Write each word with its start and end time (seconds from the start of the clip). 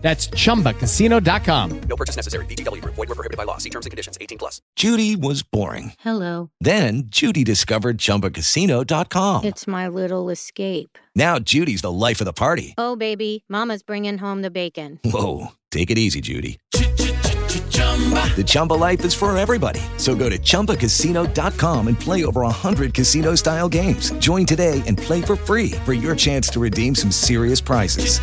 That's 0.00 0.28
chumbacasino.com. 0.28 1.80
No 1.88 1.96
purchase 1.96 2.14
necessary. 2.14 2.46
VGW 2.46 2.82
Group. 2.82 2.94
Void 2.94 3.08
were 3.08 3.14
prohibited 3.16 3.36
by 3.36 3.44
law. 3.44 3.58
See 3.58 3.70
terms 3.70 3.86
and 3.86 3.90
conditions. 3.90 4.16
18 4.20 4.38
plus. 4.38 4.60
Judy 4.76 5.16
was 5.16 5.42
boring. 5.42 5.92
Hello. 5.98 6.50
Then 6.60 7.04
Judy 7.06 7.42
discovered 7.42 7.98
ChumbaCasino.com. 7.98 9.44
It's 9.44 9.66
my 9.66 9.88
little 9.88 10.30
escape. 10.30 10.98
Now 11.16 11.40
Judy's 11.40 11.82
the 11.82 11.90
life 11.90 12.20
of 12.20 12.26
the 12.26 12.32
party. 12.32 12.74
Oh, 12.78 12.94
baby, 12.94 13.42
Mama's 13.48 13.82
bringing 13.82 14.18
home 14.18 14.42
the 14.42 14.52
bacon. 14.52 15.00
Whoa, 15.04 15.48
take 15.72 15.90
it 15.90 15.98
easy, 15.98 16.20
Judy. 16.20 16.60
The 16.70 18.44
Chumba 18.46 18.74
life 18.74 19.04
is 19.04 19.14
for 19.14 19.36
everybody. 19.36 19.80
So 19.96 20.14
go 20.14 20.28
to 20.28 20.38
ChumbaCasino.com 20.38 21.88
and 21.88 21.98
play 21.98 22.24
over 22.24 22.42
100 22.42 22.94
casino-style 22.94 23.68
games. 23.68 24.12
Join 24.20 24.46
today 24.46 24.80
and 24.86 24.96
play 24.96 25.22
for 25.22 25.34
free 25.34 25.72
for 25.84 25.92
your 25.92 26.14
chance 26.14 26.48
to 26.50 26.60
redeem 26.60 26.94
some 26.94 27.10
serious 27.10 27.60
prizes. 27.60 28.20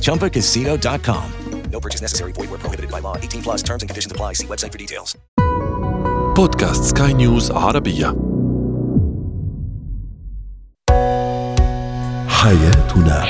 ChumbaCasino.com. 0.00 1.32
No 1.70 1.80
purchase 1.80 2.00
necessary. 2.00 2.32
Void 2.32 2.50
were 2.50 2.58
prohibited 2.58 2.90
by 2.90 3.00
law. 3.00 3.16
18 3.16 3.42
plus 3.42 3.62
terms 3.62 3.82
and 3.82 3.90
conditions 3.90 4.12
apply. 4.12 4.34
See 4.34 4.46
website 4.46 4.72
for 4.72 4.78
details. 4.78 5.16
بودكاست 6.36 6.84
سكاي 6.84 7.12
نيوز 7.12 7.50
عربية 7.50 8.14
حياتنا 12.28 13.24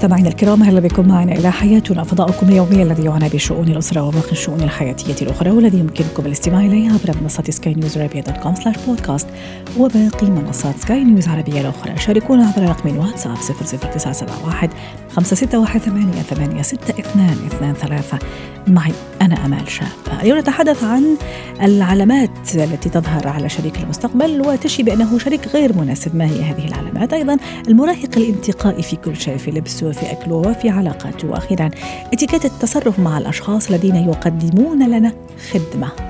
مستمعينا 0.00 0.28
الكرام 0.28 0.62
أهلا 0.62 0.80
بكم 0.80 1.08
معنا 1.08 1.32
إلى 1.32 1.52
حياتنا. 1.52 2.04
فضاؤكم 2.04 2.48
اليومي 2.48 2.82
الذي 2.82 3.04
يعنى 3.04 3.28
بشؤون 3.28 3.68
الأسرة 3.68 4.02
وباقي 4.02 4.32
الشؤون 4.32 4.60
الحياتية 4.60 5.26
الأخرى 5.26 5.50
والذي 5.50 5.78
يمكنكم 5.78 6.26
الاستماع 6.26 6.60
إليه 6.60 6.90
عبر 6.90 7.16
منصة 7.22 7.42
سكاي 7.48 7.74
نيوز 7.74 7.98
عربيه 7.98 8.20
dot 8.20 8.36
com 8.36 8.54
slash 8.54 8.74
podcast 8.86 9.28
وباقي 9.78 10.26
منصات 10.26 10.76
سكاي 10.78 11.04
نيوز 11.04 11.28
عربية 11.28 11.60
الأخرى. 11.60 11.98
شاركونا 11.98 12.46
عبر 12.46 12.68
رقم 12.68 12.96
واتساب 12.96 13.36
00971 13.36 14.70
561 15.10 16.22
886 16.22 18.18
معي 18.66 18.92
أنا 19.20 19.46
أمال 19.46 19.68
شاب. 19.68 19.88
اليوم 20.22 20.38
نتحدث 20.38 20.84
عن 20.84 21.16
العلامات 21.62 22.54
التي 22.54 22.88
تظهر 22.88 23.28
على 23.28 23.48
شريك 23.48 23.76
المستقبل 23.78 24.40
وتشي 24.40 24.82
بأنه 24.82 25.18
شريك 25.18 25.48
غير 25.48 25.76
مناسب. 25.76 26.16
ما 26.16 26.24
هي 26.24 26.42
هذه 26.42 26.68
العلامات؟ 26.68 27.12
أيضا 27.12 27.36
المراهق 27.68 28.16
الانتقائي 28.16 28.82
في 28.82 28.96
كل 28.96 29.16
شيء 29.16 29.36
في 29.36 29.50
لبسه 29.50 29.86
وفي 29.86 30.12
أكله 30.12 30.34
وفي 30.34 30.68
علاقاته 30.68 31.28
وأخيرا 31.28 31.70
اتيكيت 32.12 32.44
التصرف 32.44 32.98
مع 32.98 33.18
الأشخاص 33.18 33.68
الذين 33.68 33.96
يقدمون 33.96 34.90
لنا 34.90 35.12
خدمة. 35.52 36.09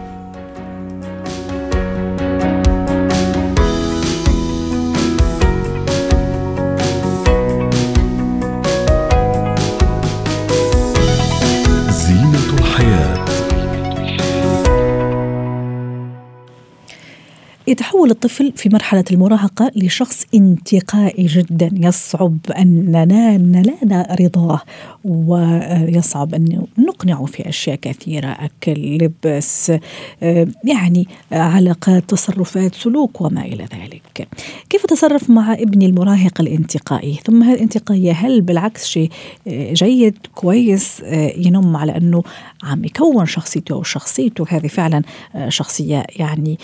يتحول 17.70 18.10
الطفل 18.10 18.52
في 18.56 18.68
مرحلة 18.68 19.04
المراهقة 19.10 19.70
لشخص 19.76 20.26
انتقائي 20.34 21.26
جدا. 21.26 21.70
يصعب 21.72 22.38
أن 22.58 22.92
ننال 22.92 24.06
رضاه 24.20 24.60
ويصعب 25.04 26.34
أن 26.34 26.62
نقنعه 27.00 27.24
في 27.24 27.48
أشياء 27.48 27.76
كثيرة 27.76 28.26
أكل 28.28 28.98
لبس 28.98 29.72
آه، 30.22 30.46
يعني 30.64 31.08
علاقات 31.32 32.04
تصرفات 32.08 32.74
سلوك 32.74 33.20
وما 33.20 33.44
إلى 33.44 33.64
ذلك. 33.64 34.28
كيف 34.70 34.84
أتصرف 34.84 35.30
مع 35.30 35.52
ابني 35.52 35.86
المراهق 35.86 36.40
الانتقائي؟ 36.40 37.20
ثم 37.26 37.42
هذه 37.42 37.54
الانتقائية 37.54 38.12
هل 38.12 38.40
بالعكس 38.40 38.86
شيء 38.86 39.10
آه، 39.48 39.72
جيد 39.72 40.16
كويس 40.34 41.00
آه، 41.04 41.32
ينم 41.36 41.76
على 41.76 41.96
أنه 41.96 42.22
عم 42.62 42.84
يكون 42.84 43.26
شخصيته 43.26 43.72
أو 43.72 43.82
شخصيته؟ 43.82 44.44
هذه 44.48 44.66
فعلا 44.66 45.02
شخصية 45.48 46.04
يعني 46.16 46.58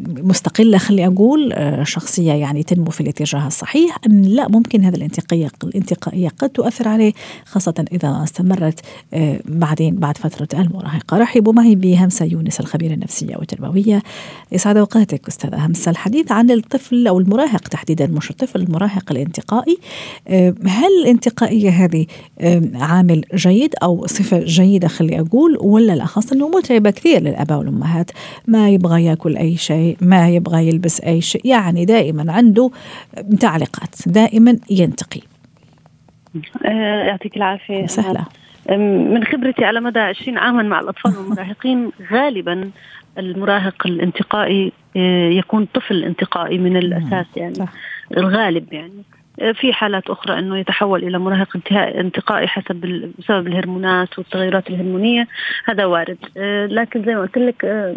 مستقلة 0.00 0.78
خلي 0.78 1.06
أقول 1.06 1.54
شخصية 1.82 2.32
يعني 2.32 2.62
تنمو 2.62 2.90
في 2.90 3.00
الاتجاه 3.00 3.46
الصحيح 3.46 3.96
أم 4.06 4.22
لا؟ 4.22 4.48
ممكن 4.48 4.84
هذه 4.84 4.94
الانتقائية 4.94 5.50
الانتقائية 5.64 6.28
قد 6.28 6.48
تؤثر 6.48 6.88
عليه 6.88 7.12
خاصة 7.44 7.84
إذا 7.92 8.20
استمرت 8.24 8.80
بعدين 9.44 9.94
بعد 9.96 10.16
فترة 10.16 10.60
المراهقة. 10.60 11.18
رحبوا 11.18 11.52
معي 11.52 11.74
بهمسة 11.74 12.24
يونس 12.24 12.60
الخبيرة 12.60 12.94
النفسية 12.94 13.36
والتربوية. 13.36 14.02
يسعد 14.52 14.76
أوقاتك 14.76 15.28
أستاذة 15.28 15.66
همسة. 15.66 15.90
الحديث 15.90 16.32
عن 16.32 16.50
الطفل 16.50 17.06
أو 17.06 17.18
المراهق 17.18 17.68
تحديدا 17.68 18.06
مش 18.06 18.30
الطفل 18.30 18.62
المراهق 18.62 19.12
الانتقائي. 19.12 19.78
هل 20.66 20.90
الانتقائية 21.02 21.70
هذه 21.70 22.06
عامل 22.74 23.24
جيد 23.34 23.74
أو 23.82 24.06
صفة 24.06 24.38
جيدة 24.38 24.88
خلي 24.88 25.20
أقول 25.20 25.58
ولا 25.60 25.92
لا 25.92 26.04
خاصة 26.04 26.36
أنه 26.36 26.48
متعبة 26.48 26.90
كثير 26.90 27.20
للآباء 27.20 27.58
والأمهات؟ 27.58 28.10
ما 28.46 28.68
يبغى 28.70 29.04
يأكل 29.04 29.36
أي 29.36 29.56
شيء 29.56 29.96
ما 30.00 30.28
يبغى 30.28 30.68
يلبس 30.68 31.00
أي 31.00 31.20
شيء 31.20 31.46
يعني 31.46 31.84
دائما 31.84 32.32
عنده 32.32 32.70
تعليقات 33.40 33.94
دائما 34.06 34.56
ينتقي. 34.70 35.20
آه، 36.64 37.04
يعطيك 37.08 37.36
العافية. 37.36 37.86
سهلة 37.86 38.20
أم، 38.20 38.24
من 39.12 39.24
خبرتي 39.24 39.64
على 39.64 39.80
مدى 39.80 39.98
20 39.98 40.38
عاما 40.38 40.62
مع 40.62 40.80
الأطفال 40.80 41.16
والمراهقين 41.16 41.90
غالبا 42.12 42.70
المراهق 43.18 43.86
الانتقائي 43.86 44.72
آه، 44.96 45.28
يكون 45.28 45.64
طفل 45.74 46.04
انتقائي 46.04 46.58
من 46.58 46.76
الأساس 46.76 47.26
يعني 47.36 47.54
صح. 47.54 47.72
الغالب 48.16 48.72
يعني 48.72 49.02
في 49.54 49.72
حالات 49.72 50.10
أخرى 50.10 50.38
أنه 50.38 50.58
يتحول 50.58 51.04
إلى 51.04 51.18
مراهق 51.18 51.56
انتقائي 51.72 52.46
حسب 52.48 52.76
بسبب 53.18 53.46
الهرمونات 53.46 54.18
والتغيرات 54.18 54.70
الهرمونية. 54.70 55.28
هذا 55.64 55.84
وارد. 55.84 56.18
آه، 56.36 56.66
لكن 56.66 57.04
زي 57.04 57.14
ما 57.14 57.20
قلت 57.20 57.38
لك 57.38 57.64
آه، 57.64 57.94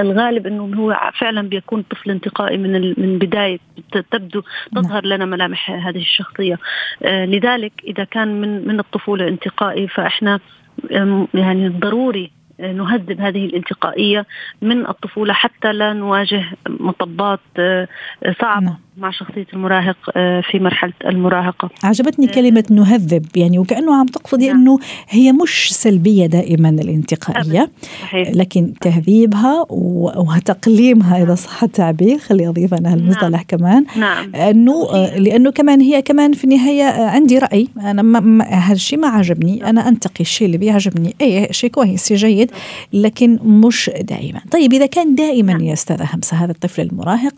الغالب 0.00 0.46
أنه 0.46 0.70
هو 0.76 1.10
فعلا 1.18 1.48
بيكون 1.48 1.82
طفل 1.82 2.10
انتقائي 2.10 2.58
من 2.58 2.94
من 2.96 3.18
بداية 3.18 3.58
ت- 3.92 3.98
تبدو 4.10 4.42
تظهر 4.74 5.06
لنا 5.06 5.24
ملامح 5.24 5.70
هذه 5.70 5.98
الشخصية. 5.98 6.58
آه، 7.02 7.24
لذلك 7.24 7.72
إذا 7.84 8.04
كان 8.04 8.40
من 8.40 8.68
من 8.68 8.78
الطفولة 8.80 9.28
انتقائي 9.28 9.88
فإحنا 9.88 10.40
آم، 10.94 11.28
يعني 11.34 11.68
ضروري 11.68 12.30
نهذب 12.58 13.20
هذه 13.20 13.46
الانتقائية 13.46 14.26
من 14.62 14.88
الطفولة 14.88 15.32
حتى 15.32 15.72
لا 15.72 15.92
نواجه 15.92 16.44
مطبات 16.68 17.40
صعبة. 18.40 18.64
نعم. 18.66 18.76
مع 18.96 19.10
شخصية 19.10 19.46
المراهق 19.54 19.96
آه، 20.16 20.42
في 20.50 20.58
مرحلة 20.58 20.92
المراهقة. 21.06 21.70
عجبتني 21.84 22.26
كلمة 22.26 22.64
نهذب 22.70 23.26
يعني 23.36 23.58
وكأنه 23.58 23.96
عم 24.00 24.06
تقصدي 24.06 24.46
نعم. 24.48 24.56
أنه 24.60 24.78
هي 25.08 25.32
مش 25.32 25.74
سلبية 25.74 26.26
دائما 26.26 26.68
الانتقائية 26.68 27.70
صحيح. 28.02 28.30
لكن 28.34 28.72
تهذيبها 28.80 29.66
وتقليمها 29.70 31.22
إذا 31.22 31.34
صح 31.34 31.62
التعبير 31.62 32.18
خلي 32.18 32.48
أضيف 32.48 32.74
أنا 32.74 32.92
هالمصطلح 32.92 33.42
كمان. 33.42 33.84
نعم. 33.96 34.34
أنه 34.34 34.88
آه، 34.90 35.18
لأنه 35.18 35.50
كمان 35.50 35.80
هي 35.80 36.02
كمان 36.02 36.32
في 36.32 36.44
النهاية 36.44 36.84
آه، 36.84 37.10
عندي 37.10 37.38
رأي. 37.38 37.68
أنا 37.80 38.02
ما- 38.02 38.20
ما 38.20 38.44
هالشيء 38.48 38.98
ما 38.98 39.08
عجبني. 39.08 39.70
أنا 39.70 39.88
أنتقي 39.88 40.20
الشيء 40.20 40.46
اللي 40.46 40.58
بيعجبني 40.58 41.14
اي 41.20 41.48
شيء 41.50 41.70
كويس 41.70 42.08
شيء 42.08 42.16
جيد 42.16 42.50
لكن 42.92 43.38
مش 43.44 43.90
دائما. 44.00 44.40
طيب 44.50 44.72
إذا 44.72 44.86
كان 44.86 45.14
دائما 45.14 45.58
يا 45.64 45.72
أستاذة 45.72 46.08
همسة 46.14 46.36
هذا 46.36 46.50
الطفل 46.52 46.82
المراهق 46.82 47.32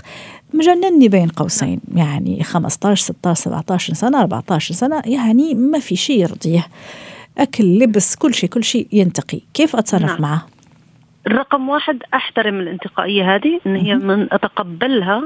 مجنني 0.54 1.08
بين 1.08 1.28
قوسين. 1.28 1.80
يعني 1.94 2.42
15 2.42 3.02
16 3.04 3.50
17 3.50 3.94
سنة 3.94 4.20
14 4.20 4.74
سنة 4.74 5.02
يعني 5.06 5.54
ما 5.54 5.78
في 5.78 5.96
شيء 5.96 6.20
يرضيه. 6.20 6.66
أكل 7.38 7.78
لبس 7.78 8.16
كل 8.16 8.34
شيء 8.34 8.50
كل 8.50 8.64
شيء 8.64 8.88
ينتقي. 8.92 9.40
كيف 9.54 9.76
أتصرف 9.76 10.02
نعم. 10.10 10.22
معه؟ 10.22 10.46
الرقم 11.26 11.68
واحد 11.68 12.02
أحترم 12.14 12.60
الانتقائية 12.60 13.34
هذه 13.34 13.60
إن 13.66 13.76
هي 13.76 13.94
من 13.94 14.32
أتقبلها. 14.32 15.22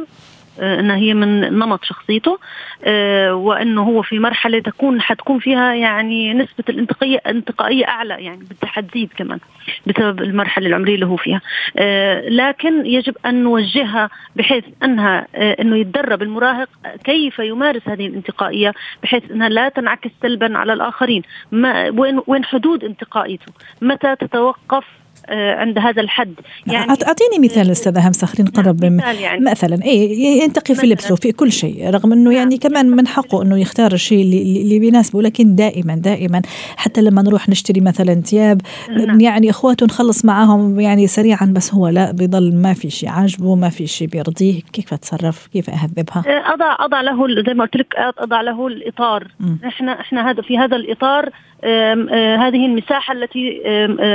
إنها 0.60 0.96
هي 0.96 1.14
من 1.14 1.40
نمط 1.40 1.84
شخصيته 1.84 2.38
آه، 2.84 3.34
وإنه 3.34 3.82
هو 3.82 4.02
في 4.02 4.19
مرحلة 4.19 4.58
تكون 4.58 5.00
حتكون 5.00 5.38
فيها 5.38 5.75
يعني 5.75 6.34
نسبة 6.34 6.64
الانتقائيه 6.69 7.20
انتقائية 7.26 7.88
أعلى 7.88 8.14
يعني 8.14 8.46
حتزيد 8.64 9.10
كمان 9.16 9.38
بسبب 9.87 10.22
المرحلة 10.22 10.66
العمرية 10.66 10.94
اللي 10.94 11.06
هو 11.06 11.16
فيها. 11.16 11.40
آه، 11.78 12.28
لكن 12.28 12.87
يجب 12.87 13.16
أن 13.26 13.43
نوجهها 13.43 14.10
بحيث 14.37 14.64
إنها 14.82 15.26
إنه 15.34 15.76
يتدرب 15.76 16.22
المراهق 16.22 16.69
كيف 17.04 17.38
يمارس 17.38 17.82
هذه 17.88 18.06
الانتقائية 18.06 18.75
بحيث 19.02 19.31
إنها 19.31 19.49
لا 19.49 19.69
تنعكس 19.69 20.11
سلبا 20.22 20.58
على 20.58 20.72
الآخرين. 20.72 21.22
ما 21.52 21.90
وين 21.90 22.20
وين 22.26 22.44
حدود 22.44 22.84
انتقائيته؟ 22.84 23.52
متى 23.82 24.16
تتوقف 24.16 24.84
آه، 24.84 24.97
عند 25.30 25.78
هذا 25.78 26.02
الحد 26.02 26.34
يعني 26.66 26.90
أعطيني 26.90 27.38
مثال 27.42 27.70
أستاذة 27.70 28.08
همسة 28.08 28.26
خلينا 28.26 28.50
نقرب 28.50 28.84
مثال 28.84 29.16
يعني 29.16 29.50
مثلا 29.50 29.84
اي 29.84 30.40
ينتقي 30.42 30.75
في 30.75 30.86
لبسه 30.86 31.16
في 31.16 31.32
كل 31.32 31.52
شيء 31.52 31.90
رغم 31.90 32.12
إنه 32.12 32.34
يعني 32.34 32.50
نعم. 32.50 32.58
كمان 32.58 32.86
من 32.86 33.06
حقه 33.06 33.42
إنه 33.42 33.60
يختار 33.60 33.92
الشيء 33.92 34.22
اللي, 34.22 34.62
اللي 34.62 34.78
بيناسبه 34.78 35.22
لكن 35.22 35.54
دائما 35.54 35.94
دائما 35.94 36.42
حتى 36.76 37.00
لما 37.02 37.22
نروح 37.22 37.48
نشتري 37.48 37.80
مثلا 37.80 38.14
ثياب 38.14 38.60
نعم. 38.90 39.20
يعني 39.20 39.50
اخواته 39.50 39.86
نخلص 39.86 40.25
معاهم 40.25 40.80
يعني 40.80 41.06
سريعا 41.06 41.52
بس 41.56 41.75
هو 41.75 41.88
لا 41.88 42.12
بيضل 42.12 42.54
ما 42.54 42.75
في 42.75 42.90
شيء 42.90 43.08
عاجبه 43.08 43.54
ما 43.54 43.69
في 43.69 43.86
شيء 43.86 44.08
بيرضيه 44.08 44.60
كيف 44.72 44.92
أتصرف 44.92 45.46
كيف 45.46 45.70
أهذبها 45.70 46.22
آه، 46.26 46.54
اضع 46.54 46.76
أضع 46.80 47.00
له 47.00 47.42
زي 47.46 47.54
ما 47.54 47.64
قلت 47.64 47.76
لك 47.76 47.94
أضع 48.19 48.40
له 48.40 48.66
الإطار. 48.66 49.26
إحنا 49.66 50.00
إحنا 50.00 50.30
هذا 50.30 50.42
في 50.42 50.58
هذا 50.58 50.76
الإطار 50.76 51.30
آه، 51.64 52.36
هذه 52.36 52.66
المساحة 52.66 53.14
التي 53.14 53.62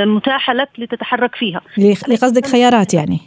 متاحة 0.06 0.52
لك 0.52 0.68
لتتحرك 1.04 1.36
فيها. 1.36 1.60
لقصدك 2.08 2.46
خيارات 2.46 2.94
يعني. 2.94 3.20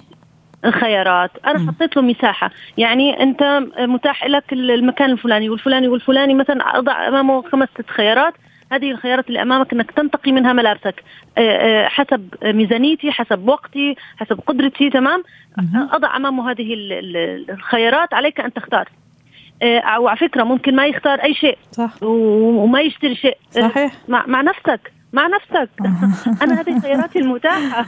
خيارات. 0.71 1.31
أنا 1.45 1.71
حطيت 1.71 1.97
له 1.97 2.01
مساحة. 2.01 2.51
يعني 2.77 3.24
أنت 3.24 3.63
متاح 3.79 4.25
لك 4.25 4.53
المكان 4.53 5.12
الفلاني 5.12 5.50
والفلاني 5.50 5.88
والفلاني. 5.88 6.33
مثلا 6.33 6.77
أضع 6.77 7.07
أمامه 7.07 7.41
خمس 7.41 7.68
ست 7.74 7.89
خيارات. 7.89 8.33
هذه 8.71 8.91
الخيارات 8.91 9.27
اللي 9.27 9.41
أمامك 9.41 9.74
إنك 9.74 9.91
تنتقي 9.91 10.31
منها 10.31 10.53
ملابسك. 10.53 11.03
حسب 11.85 12.29
ميزانيتي 12.44 13.12
حسب 13.12 13.47
وقتي 13.47 13.95
حسب 14.18 14.39
قدرتي. 14.47 14.89
تمام؟ 14.89 15.24
أضع 15.75 16.15
أمامه 16.15 16.51
هذه 16.51 16.68
الخيارات 17.50 18.13
عليك 18.13 18.39
أن 18.39 18.53
تختار. 18.53 18.89
وعلى 20.00 20.18
فكرة 20.18 20.44
ممكن 20.44 20.75
ما 20.75 20.85
يختار 20.85 21.24
أي 21.24 21.33
شيء. 21.33 21.57
صح. 21.71 22.03
وما 22.03 22.81
يشتري 22.81 23.15
شيء. 23.15 23.38
صحيح. 23.51 23.91
مع, 24.07 24.24
مع 24.27 24.41
نفسك. 24.41 24.91
مع 25.13 25.27
نفسك. 25.27 25.69
أنا 26.44 26.62
هذه 26.62 26.80
خياراتي 26.80 27.19
المتاحة. 27.19 27.86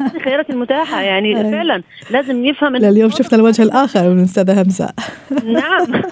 هذه 0.00 0.18
خياراتي 0.18 0.52
المتاحة. 0.52 1.00
يعني 1.00 1.50
فعلا 1.50 1.82
لازم 2.10 2.44
يفهم 2.44 2.76
اليوم 2.76 3.10
شفنا 3.10 3.38
الوجه 3.38 3.62
الآخر 3.62 4.10
من 4.10 4.22
أستاذة 4.22 4.62
همسة. 4.62 4.92
نعم. 5.58 6.02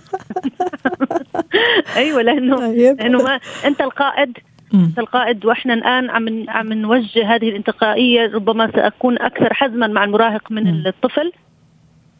أيوه 1.96 2.22
لأنه 2.22 2.56
طيب. 2.56 3.00
لأنه 3.00 3.22
ما 3.22 3.40
أنت 3.64 3.81
القائد. 3.81 4.38
أنت 4.75 4.98
القائد 4.98 5.44
وإحنا 5.44 5.75
الآن 5.75 6.10
عم 6.10 6.44
عم 6.48 6.72
نوجه 6.72 7.34
هذه 7.34 7.48
الانتقائية 7.48 8.32
ربما 8.34 8.70
سأكون 8.72 9.19
أكثر 9.19 9.54
حزما 9.54 9.86
مع 9.86 10.04
المراهق 10.04 10.52
من 10.52 10.86
الطفل 10.86 11.32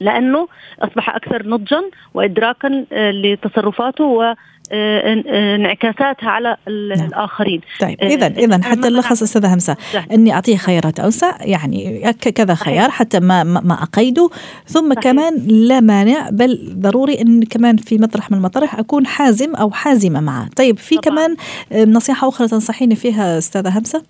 لأنه 0.01 0.49
أصبح 0.83 1.15
أكثر 1.15 1.47
نضجا 1.47 1.83
وادراكا 2.15 2.85
آه، 2.93 3.11
لتصرفاته 3.11 4.05
و 4.05 4.35
انعكاساتها 4.73 6.31
على 6.31 6.57
الآخرين. 6.69 7.61
طيب 7.81 8.03
اذا 8.03 8.27
آه، 8.27 8.31
اذا 8.31 8.63
حتى 8.63 8.89
نلخص 8.89 9.23
أستاذة 9.23 9.55
همسة. 9.55 9.77
إني 10.13 10.33
أعطيه 10.33 10.57
خيارات 10.57 11.01
أوسع 11.01 11.33
يعني 11.41 12.13
كذا 12.13 12.55
خيار 12.55 12.91
حتى 12.91 13.21
ما 13.21 13.45
ما 13.45 13.83
أقيده. 13.83 14.31
ثم 14.67 14.95
صحيح. 14.95 15.05
كمان 15.05 15.35
لا 15.47 15.81
مانع 15.81 16.31
بل 16.31 16.75
ضروري 16.79 17.21
إن 17.21 17.43
كمان 17.43 17.77
في 17.77 17.99
مطرح 17.99 18.31
من 18.31 18.39
المطرح 18.39 18.79
أكون 18.79 19.07
حازم 19.07 19.55
أو 19.55 19.71
حازمة 19.71 20.21
معه. 20.21 20.49
طيب 20.57 20.79
في 20.79 20.97
طبعا. 20.97 21.15
كمان 21.15 21.37
نصيحة 21.93 22.29
أخرى 22.29 22.49
تنصحيني 22.49 22.97
فيها 22.97 23.39
أستاذة 23.39 23.79
همسة؟ 23.79 24.03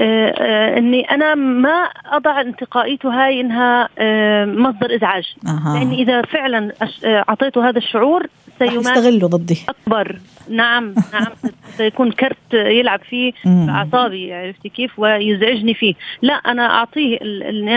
آه، 0.00 0.34
آه، 0.38 0.78
إني 0.78 1.10
أنا 1.10 1.34
ما 1.34 1.88
أضع 2.06 2.40
انتقائيته 2.40 3.08
هاي 3.08 3.40
إنها 3.40 3.88
آه، 3.98 4.44
مصدر 4.44 4.94
إزعاج. 4.94 5.34
أه. 5.46 5.74
لأني 5.74 6.02
إذا 6.02 6.22
فعلا 6.22 6.72
أعطيته 7.04 7.68
هذا 7.68 7.78
الشعور 7.78 8.26
سيستغله 8.68 9.26
ضدي. 9.28 9.58
أكبر. 9.68 10.18
نعم 10.48 10.94
نعم. 11.12 11.32
سيكون 11.76 12.12
كرت 12.12 12.54
يلعب 12.54 13.00
فيه 13.10 13.32
أعصابي 13.46 14.34
عرفتي 14.34 14.68
كيف؟ 14.68 14.98
ويزعجني 14.98 15.74
فيه. 15.74 15.94
لا 16.22 16.34
أنا 16.34 16.66
أعطيه 16.66 17.18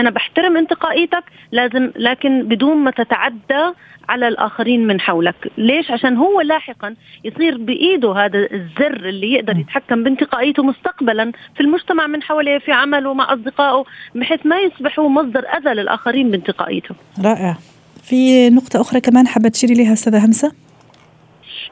أنا 0.00 0.10
بحترم 0.10 0.56
انتقائيتك 0.56 1.24
لازم 1.52 1.90
لكن 1.96 2.42
بدون 2.42 2.76
ما 2.76 2.90
تتعدى 2.90 3.72
على 4.08 4.28
الآخرين 4.28 4.86
من 4.86 5.00
حولك. 5.00 5.52
ليش؟ 5.58 5.90
عشان 5.90 6.16
هو 6.16 6.40
لاحقا 6.40 6.94
يصير 7.24 7.58
بإيده 7.58 8.12
هذا 8.12 8.38
الزر 8.38 9.08
اللي 9.08 9.32
يقدر 9.32 9.56
يتحكم 9.58 10.02
بانتقائيته 10.02 10.62
مستقبلا 10.62 11.32
في 11.54 11.60
المجتمع 11.60 12.06
من 12.06 12.22
حواليه 12.22 12.58
في 12.58 12.72
عمله 12.72 13.14
مع 13.14 13.32
أصدقائه 13.32 13.84
بحيث 14.14 14.46
ما 14.46 14.60
يصبح 14.60 14.98
هو 14.98 15.08
مصدر 15.08 15.40
أذى 15.40 15.70
للآخرين 15.70 16.30
بانتقائيته. 16.30 16.94
رائع. 17.24 17.56
في 18.02 18.50
نقطة 18.50 18.80
أخرى 18.80 19.00
كمان 19.00 19.26
حابة 19.26 19.48
تشيري 19.48 19.74
لها 19.74 19.92
أستاذة 19.92 20.24
همسة؟ 20.24 20.63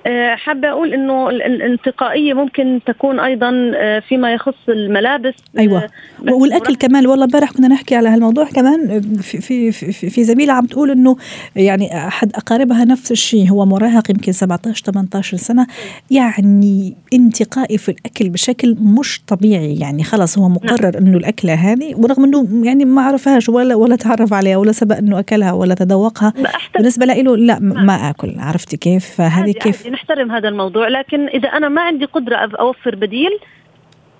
آه، 0.06 0.34
حابة 0.34 0.68
أقول 0.68 0.94
أنه 0.94 1.30
الانتقائية 1.30 2.34
ممكن 2.34 2.80
تكون 2.86 3.20
أيضا 3.20 3.72
آه، 3.76 3.98
فيما 4.00 4.32
يخص 4.34 4.54
الملابس 4.68 5.34
أيوة. 5.58 5.82
آه، 6.28 6.32
والأكل 6.32 6.74
كمان 6.74 7.06
والله 7.06 7.24
امبارح 7.24 7.52
كنا 7.52 7.68
نحكي 7.68 7.96
على 7.96 8.08
هالموضوع 8.08 8.44
كمان 8.44 9.00
في 9.00 9.40
في 9.40 9.72
في, 9.72 10.10
في 10.10 10.24
زميلة 10.24 10.52
عم 10.52 10.66
تقول 10.66 10.90
أنه 10.90 11.16
يعني 11.56 12.06
أحد 12.06 12.32
أقاربها 12.34 12.84
نفس 12.84 13.12
الشيء 13.12 13.50
هو 13.50 13.66
مراهق 13.66 14.10
يمكن 14.10 14.32
17 14.32 14.84
18 14.84 15.36
سنة. 15.36 15.66
يعني 16.10 16.94
انتقائي 17.12 17.78
في 17.78 17.88
الأكل 17.88 18.28
بشكل 18.28 18.76
مش 18.80 19.22
طبيعي. 19.26 19.78
يعني 19.78 20.04
خلص 20.04 20.38
هو 20.38 20.48
مقرر 20.48 20.98
أنه 20.98 21.16
الأكلة 21.16 21.54
هذه 21.54 21.94
ورغم 21.94 22.24
أنه 22.24 22.66
يعني 22.66 22.84
ما 22.84 23.02
عرفهاش 23.02 23.48
ولا 23.48 23.74
ولا 23.74 23.96
تعرف 23.96 24.32
عليها 24.32 24.56
ولا 24.56 24.72
سبق 24.72 24.96
أنه 24.96 25.18
أكلها 25.18 25.52
ولا 25.52 25.74
تذوقها. 25.74 26.32
بالنسبة 26.74 27.06
له 27.06 27.36
لا 27.36 27.58
ما 27.58 28.10
أكل. 28.10 28.34
عرفتي 28.38 28.76
كيف؟ 28.76 29.04
فهذه 29.06 29.52
كيف؟ 29.52 29.91
نحترم 29.92 30.32
هذا 30.32 30.48
الموضوع 30.48 30.88
لكن 30.88 31.26
إذا 31.26 31.48
أنا 31.48 31.68
ما 31.68 31.82
عندي 31.82 32.04
قدرة 32.04 32.36
أوفر 32.36 32.94
بديل 32.94 33.38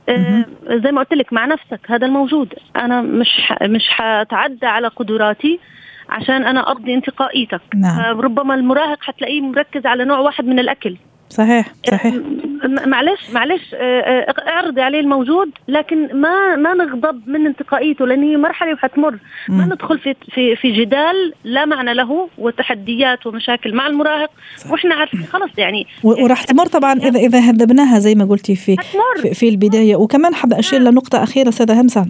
آه 0.09 0.45
زي 0.67 0.93
ما 0.93 1.01
قلت 1.01 1.15
لك 1.15 1.33
مع 1.33 1.47
نفسك 1.47 1.81
هذا 1.87 2.07
الموجود. 2.07 2.55
أنا 2.77 3.03
مش 3.03 3.53
مش 3.63 3.89
حتعدى 3.89 4.67
على 4.67 4.89
قدراتي 4.89 5.61
عشان 6.09 6.45
أنا 6.45 6.71
أرضي 6.71 6.95
انتقائيتك. 6.95 7.61
نعم. 7.75 8.21
ربما 8.21 8.55
المراهق 8.55 9.03
حتلاقيه 9.03 9.41
مركز 9.41 9.87
على 9.87 10.05
نوع 10.05 10.19
واحد 10.19 10.45
من 10.45 10.59
الأكل. 10.59 10.97
صحيح 11.33 11.73
صحيح. 11.91 12.15
معلش 12.87 13.31
معلش 13.33 13.75
آه، 13.75 13.79
آه، 13.79 14.35
اعرضي 14.49 14.81
عليه 14.81 15.01
الموجود 15.01 15.51
لكن 15.69 16.21
ما 16.21 16.57
ما 16.57 16.75
نغضب 16.75 17.29
من 17.29 17.47
انتقائيته 17.47 18.07
لأن 18.07 18.23
هي 18.23 18.37
مرحلة 18.37 18.73
وحتمر. 18.73 19.19
ما 19.49 19.65
ندخل 19.65 19.99
في 19.99 20.15
في 20.35 20.57
في 20.57 20.73
جدال 20.73 21.33
لا 21.45 21.65
معنى 21.65 21.95
له 21.95 22.29
وتحديات 22.39 23.27
ومشاكل 23.27 23.75
مع 23.75 23.87
المراهق 23.87 24.31
وإحنا 24.71 24.95
عارفين 24.95 25.25
خلص 25.25 25.51
يعني 25.59 25.87
وراح 26.03 26.45
تمر 26.45 26.67
طبعا 26.67 26.93
إذا 26.93 27.21
إذا 27.21 27.39
هذبناها 27.39 27.99
زي 27.99 28.15
ما 28.15 28.25
قلتي 28.25 28.57
في 28.57 28.77
في, 29.23 29.35
في 29.35 29.49
البداية. 29.49 29.97
وكمان 29.97 30.35
حابه 30.35 30.59
أشير. 30.59 30.81
لنقطة 30.81 31.23
أخيرة 31.23 31.49
أستاذة 31.49 31.81
همسة. 31.81 32.07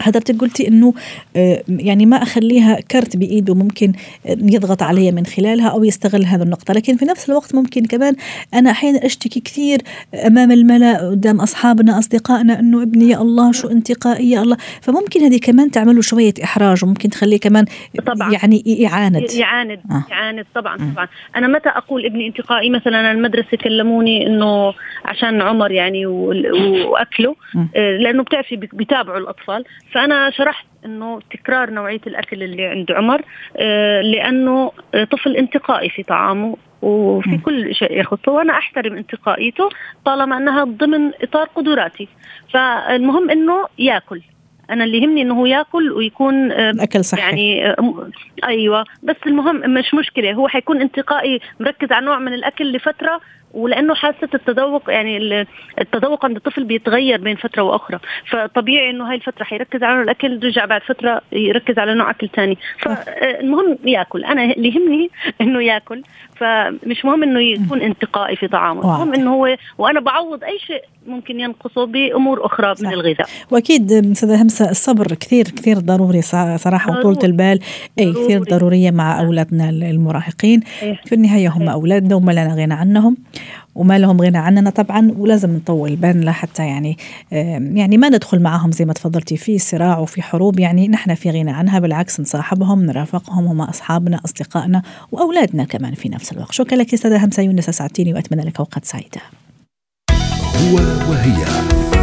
حضرتك 0.00 0.40
قلتي 0.40 0.68
إنه 0.68 0.94
آه، 1.36 1.62
يعني 1.68 2.06
ما 2.06 2.22
أخليها 2.22 2.80
كرت 2.80 3.16
بإيده 3.16 3.54
ممكن 3.54 3.92
يضغط 4.26 4.82
علي 4.82 5.12
من 5.12 5.26
خلالها 5.26 5.68
أو 5.68 5.84
يستغل 5.84 6.24
هذه 6.24 6.42
النقطة. 6.42 6.74
لكن 6.74 6.96
في 6.96 7.04
نفس 7.04 7.30
الوقت 7.30 7.54
ممكن 7.54 7.84
كمان 7.84 8.16
أنا 8.54 8.70
أحيانا 8.70 9.06
أشتكي 9.06 9.40
كثير 9.40 9.78
أمام 10.26 10.52
الملأ 10.52 11.10
قدام 11.10 11.40
أصحابنا 11.40 11.98
أصدقائنا 11.98 12.60
إنه 12.60 12.82
ابني 12.82 13.08
يا 13.08 13.18
الله 13.22 13.52
شو 13.52 13.68
انتقائي 13.68 14.30
يا 14.30 14.40
الله. 14.42 14.56
فممكن 14.82 15.20
هذه 15.20 15.38
كمان 15.42 15.70
تعمل 15.70 15.94
له 15.94 16.02
شوية 16.02 16.34
إحراج 16.44 16.84
وممكن 16.84 17.08
تخليه 17.08 17.38
كمان 17.38 17.64
طبعا. 18.06 18.32
يعني 18.32 18.62
يعاند. 18.66 19.32
يعاند 19.32 19.80
آه. 19.90 20.04
يعاند 20.10 20.46
طبعا 20.54 20.76
طبعا. 20.94 21.08
أنا 21.36 21.46
متى 21.46 21.68
أقول 21.68 22.06
ابني 22.06 22.26
انتقائي؟ 22.26 22.70
مثلا 22.70 23.12
المدرسة 23.12 23.56
كلموني 23.64 24.26
إنه 24.26 24.74
عشان 25.04 25.42
عمر 25.42 25.70
يعني 25.70 26.06
وأكله. 26.06 27.36
آه، 27.76 27.96
لأنه 27.96 28.22
بتعرفي 28.22 28.56
بيتابعوا 28.56 29.18
الأطفال. 29.18 29.64
فأنا 29.94 30.30
شرحت 30.30 30.66
إنه 30.84 31.20
تكرار 31.30 31.70
نوعية 31.70 32.00
الأكل 32.06 32.42
اللي 32.42 32.66
عند 32.66 32.92
عمر 32.92 33.22
آه، 33.56 34.00
لأنه 34.00 34.72
طفل 35.10 35.36
انتقائي 35.36 35.90
في 35.90 36.02
طعامه 36.02 36.56
وفي 36.82 37.38
كل 37.38 37.74
شيء 37.74 38.00
يخصه 38.00 38.32
وأنا 38.32 38.58
أحترم 38.58 38.96
انتقائيته 38.96 39.68
طالما 40.04 40.36
أنها 40.36 40.64
ضمن 40.64 41.10
إطار 41.22 41.48
قدراتي. 41.54 42.08
فالمهم 42.52 43.30
إنه 43.30 43.66
يأكل. 43.78 44.22
أنا 44.70 44.84
اللي 44.84 44.98
يهمني 44.98 45.22
إنه 45.22 45.34
هو 45.34 45.46
يأكل 45.46 45.92
ويكون 45.92 46.52
آه، 46.52 46.74
اكل 46.80 47.04
صحي. 47.04 47.20
يعني 47.20 47.74
أيوه. 48.44 48.84
بس 49.02 49.16
المهم 49.26 49.74
مش 49.74 49.94
مشكلة 49.94 50.32
هو 50.32 50.48
حيكون 50.48 50.80
انتقائي 50.80 51.40
مركز 51.60 51.92
على 51.92 52.06
نوع 52.06 52.18
من 52.18 52.34
الأكل 52.34 52.72
لفترة 52.72 53.20
ولأنه 53.54 53.94
حاسة 53.94 54.28
التذوق 54.34 54.90
يعني 54.90 55.16
ال- 55.16 55.46
التذوق 55.80 56.24
عند 56.24 56.36
الطفل 56.36 56.64
بيتغير 56.64 57.20
بين 57.20 57.36
فترة 57.36 57.62
وأخرى 57.62 57.98
فطبيعي 58.30 58.90
إنه 58.90 59.10
هاي 59.10 59.14
الفترة 59.16 59.44
حيركز 59.44 59.82
على 59.82 60.02
الأكل 60.02 60.40
رجع 60.46 60.64
بعد 60.64 60.82
فترة 60.82 61.20
يركز 61.32 61.78
على 61.78 61.94
نوع 61.94 62.10
أكل 62.10 62.28
ثاني 62.36 62.58
فالمهم 62.78 63.78
ياكل 63.84 64.24
أنا 64.24 64.44
اللي 64.44 64.68
يهمني 64.68 65.10
إنه 65.40 65.62
ياكل 65.62 66.02
فمش 66.36 67.04
مهم 67.04 67.22
إنه 67.22 67.40
يكون 67.40 67.82
انتقائي 67.82 68.36
في 68.36 68.48
طعامه. 68.48 68.80
المهم 68.82 69.14
إنه 69.14 69.34
هو 69.34 69.56
وأنا 69.78 70.00
بعوض 70.00 70.44
أي 70.44 70.58
شيء 70.58 70.82
ممكن 71.06 71.40
ينقصه 71.40 71.86
بأمور 71.86 72.46
أخرى 72.46 72.74
صح. 72.74 72.82
من 72.86 72.92
الغذاء 72.94 73.28
وأكيد 73.50 73.92
استاذه 73.92 74.42
همسه 74.42 74.70
الصبر 74.70 75.06
كثير 75.06 75.44
كثير 75.44 75.78
ضروري 75.78 76.22
صراحة. 76.22 76.98
وطولة 76.98 77.18
البال 77.24 77.58
أي 77.98 78.12
كثير 78.12 78.38
ضروري. 78.42 78.50
ضرورية 78.58 78.90
مع 78.90 79.20
أولادنا 79.20 79.70
المراهقين 79.70 80.60
إيه. 80.82 81.00
في 81.06 81.14
النهاية 81.14 81.48
هم 81.48 81.68
أولادنا 81.68 82.14
وما 82.14 82.32
لنا 82.32 82.54
غنى 82.54 82.74
عنهم 82.74 83.16
وما 83.74 83.98
لهم 83.98 84.20
غنى 84.20 84.38
عننا 84.38 84.70
طبعا 84.70 85.12
ولازم 85.18 85.56
نطول 85.56 85.96
بالنا 85.96 86.32
حتى 86.32 86.66
يعني 86.66 86.98
يعني 87.74 87.96
ما 87.96 88.08
ندخل 88.08 88.42
معهم 88.42 88.72
زي 88.72 88.84
ما 88.84 88.92
تفضلتي 88.92 89.36
في 89.36 89.58
صراع 89.58 89.98
وفي 89.98 90.22
حروب 90.22 90.58
يعني 90.58 90.88
نحن 90.88 91.14
في 91.14 91.30
غنى 91.30 91.50
عنها 91.50 91.78
بالعكس 91.78 92.20
نصاحبهم 92.20 92.86
نرافقهم 92.86 93.46
هم 93.46 93.60
أصحابنا 93.60 94.20
أصدقائنا 94.24 94.82
وأولادنا 95.12 95.64
كمان 95.64 95.94
في 95.94 96.08
نفس 96.08 96.32
الوقت. 96.32 96.52
شكرا 96.52 96.76
لك 96.78 96.94
أستاذة 96.94 97.24
همسه 97.24 97.42
يونس 97.42 97.68
اسعدتيني 97.68 98.14
وأتمنى 98.14 98.42
لك 98.42 98.58
أوقات 98.58 98.84
سعيدة. 98.84 99.20
هو 100.54 100.74
وهي. 101.10 101.93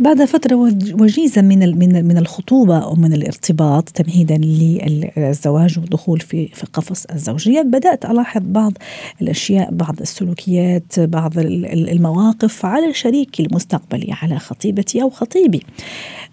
بعد 0.00 0.24
فترة 0.24 0.54
وج- 0.56 1.00
وجيزة 1.02 1.42
من 1.42 1.78
من 1.78 2.04
من 2.04 2.18
الخطوبة 2.18 2.78
أو 2.78 2.94
من 2.94 3.12
الارتباط 3.12 3.88
تمهيدا 3.88 4.36
للزواج 4.38 5.78
والدخول 5.78 6.20
في 6.20 6.48
في 6.48 6.66
قفص 6.72 7.04
الزوجية 7.04 7.62
بدأت 7.62 8.04
ألاحظ 8.04 8.42
بعض 8.44 8.72
الأشياء 9.22 9.70
بعض 9.72 10.00
السلوكيات 10.00 11.00
بعض 11.00 11.38
ال- 11.38 11.66
ال- 11.66 11.90
المواقف 11.90 12.66
على 12.66 12.94
شريكي 12.94 13.42
المستقبلي 13.42 14.12
على 14.22 14.38
خطيبتي 14.38 15.02
أو 15.02 15.10
خطيبي. 15.10 15.62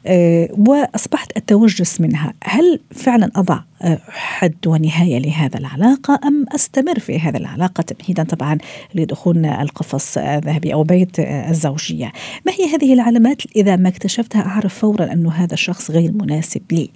آه، 0.06 0.50
وأصبحت 0.68 1.32
أتوجس 1.38 2.02
منها. 2.02 2.34
هل 2.44 2.80
فعلا 2.92 3.32
أضع 3.36 3.60
حد 4.10 4.68
ونهاية 4.68 5.20
لهذا 5.20 5.60
العلاقة 5.60 6.20
أم 6.28 6.46
أستمر 6.56 7.00
في 7.00 7.20
هذه 7.20 7.38
العلاقة 7.38 7.82
تمهيدا 7.82 8.24
طبعا 8.24 8.58
لدخولنا 8.96 9.62
القفص 9.62 10.18
الذهبي 10.18 10.74
أو 10.74 10.84
بيت 10.84 11.20
الزوجية؟ 11.20 12.12
ما 12.46 12.52
هي 12.52 12.76
هذه 12.76 12.94
العلامات 12.94 13.42
إذا 13.56 13.76
ما 13.76 13.90
اكتشفتها؟ 13.90 14.42
أعرف 14.42 14.80
فورا 14.80 15.14
أنه 15.14 15.32
هذا 15.32 15.54
الشخص 15.54 15.92
غير 15.92 16.12
مناسب 16.12 16.62
لي. 16.72 16.90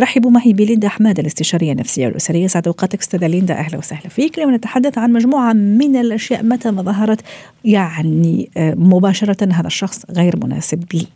رحبوا 0.00 0.30
معي 0.30 0.52
بليندا 0.52 0.86
أحمد 0.86 1.18
الاستشارية 1.18 1.72
النفسية 1.72 2.06
والأسرية. 2.06 2.46
سعد 2.46 2.66
أوقاتك 2.66 3.00
أستاذة 3.00 3.26
ليندا 3.26 3.54
أهلا 3.54 3.78
وسهلا 3.78 4.08
فيك. 4.08 4.38
اليوم 4.38 4.54
نتحدث 4.54 4.98
عن 4.98 5.12
مجموعة 5.12 5.52
من 5.52 5.96
الأشياء 5.96 6.42
متى 6.42 6.70
ما 6.70 6.82
ظهرت 6.82 7.20
يعني 7.64 8.50
آه، 8.56 8.74
مباشرة 8.74 9.52
هذا 9.52 9.66
الشخص 9.66 10.04
غير 10.10 10.36
مناسب 10.36 10.84
لي. 10.94 11.06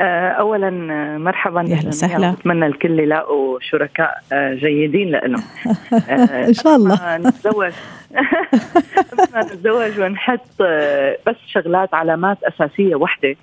اولا 0.00 0.68
آه، 0.92 1.18
مرحبا 1.18 1.60
يا 1.60 1.74
أهلا 1.74 1.88
وسهلا. 1.88 2.30
أتمنى 2.30 2.66
الكل 2.66 3.00
يلاقوا 3.00 3.58
شركاء 3.60 4.14
آه، 4.32 4.54
جيدين 4.54 5.10
لهم 5.10 5.42
إن 6.48 6.54
شاء 6.54 6.76
الله. 6.76 7.16
نتزوج. 7.16 7.72
نتزوج 9.36 10.00
ونحط 10.00 10.40
آه، 10.60 11.16
بس 11.26 11.36
شغلات 11.46 11.94
علامات 11.94 12.38
أساسية 12.42 12.94
وحدة. 12.96 13.36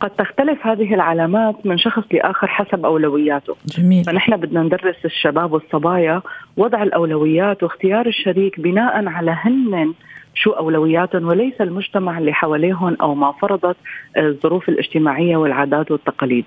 قد 0.00 0.10
تختلف 0.10 0.66
هذه 0.66 0.94
العلامات 0.94 1.66
من 1.66 1.78
شخص 1.78 2.02
لآخر 2.12 2.46
حسب 2.46 2.84
أولوياته. 2.86 3.56
جميل. 3.66 4.04
فنحن 4.04 4.36
بدنا 4.36 4.62
ندرس 4.62 4.96
الشباب 5.04 5.52
والصبايا 5.52 6.22
وضع 6.56 6.82
الأولويات 6.82 7.62
واختيار 7.62 8.06
الشريك 8.06 8.60
بناء 8.60 9.06
على 9.06 9.36
هن 9.42 9.94
شو 10.34 10.50
اولوياتهم 10.50 11.28
وليس 11.28 11.60
المجتمع 11.60 12.18
اللي 12.18 12.32
حواليهم 12.32 12.96
أو 13.00 13.14
ما 13.14 13.32
فرضت 13.32 13.76
الظروف 14.16 14.68
الاجتماعية 14.68 15.36
والعادات 15.36 15.90
والتقاليد. 15.90 16.44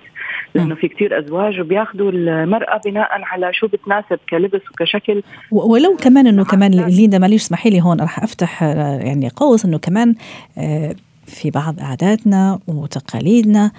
لأنه 0.54 0.74
في 0.74 0.88
كتير 0.88 1.18
أزواج 1.18 1.60
بياخذوا 1.60 2.10
المرأة 2.10 2.80
بناء 2.84 3.08
على 3.10 3.52
شو 3.52 3.66
بتناسب 3.66 4.18
كلبس 4.30 4.60
وكشكل. 4.70 5.22
ولو 5.50 5.96
كمان 5.96 6.26
إنه 6.26 6.44
كمان 6.44 6.70
ليندا 6.70 7.18
معليش 7.18 7.42
اسمحي 7.42 7.70
لي 7.70 7.80
هون 7.80 8.00
راح 8.00 8.22
أفتح 8.22 8.62
آه، 8.62 8.98
يعني 8.98 9.28
قوس 9.36 9.64
إنه 9.64 9.78
كمان 9.78 10.14
آه، 10.58 10.94
في 11.26 11.50
بعض 11.50 11.74
عاداتنا 11.80 12.58
وتقاليدنا 12.68 13.70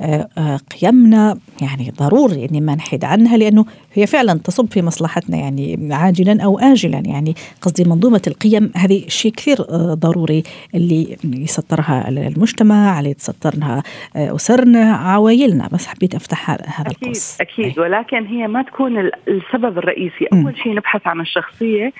آه، 0.00 0.28
آه، 0.38 0.56
قيمنا 0.82 1.36
يعني 1.62 1.92
ضروري 1.98 2.44
إني 2.50 2.60
ما 2.60 2.74
نحيد 2.74 3.04
عنها 3.04 3.36
لأنه 3.36 3.64
هي 3.94 4.06
فعلا 4.06 4.32
تصب 4.38 4.66
في 4.72 4.82
مصلحتنا 4.82 5.36
يعني 5.36 5.88
عاجلا 5.94 6.42
أو 6.44 6.58
اجلا 6.58 7.02
يعني 7.06 7.34
قصدي 7.62 7.84
منظومة 7.84 8.22
القيم 8.26 8.70
هذه 8.76 9.04
شيء 9.08 9.32
كثير 9.32 9.56
آه، 9.70 9.94
ضروري 9.94 10.42
اللي 10.74 11.16
يسطرها 11.24 12.08
المجتمع 12.08 12.98
اللي 12.98 13.14
تسطرها 13.14 13.82
أسرنا 14.16 14.92
عوائلنا 14.94 15.68
بس 15.72 15.86
حبيت 15.86 16.14
أفتح 16.14 16.50
هذا 16.50 16.60
أكيد 16.90 17.02
القوس 17.02 17.40
أكيد 17.40 17.78
ولكن 17.78 18.26
هي 18.26 18.46
ما 18.46 18.62
تكون 18.62 18.98
ال- 19.00 19.12
السبب 19.28 19.78
الرئيسي. 19.78 20.26
أول 20.32 20.56
شيء 20.62 20.74
نبحث 20.74 21.06
عن 21.06 21.20
الشخصية. 21.20 21.92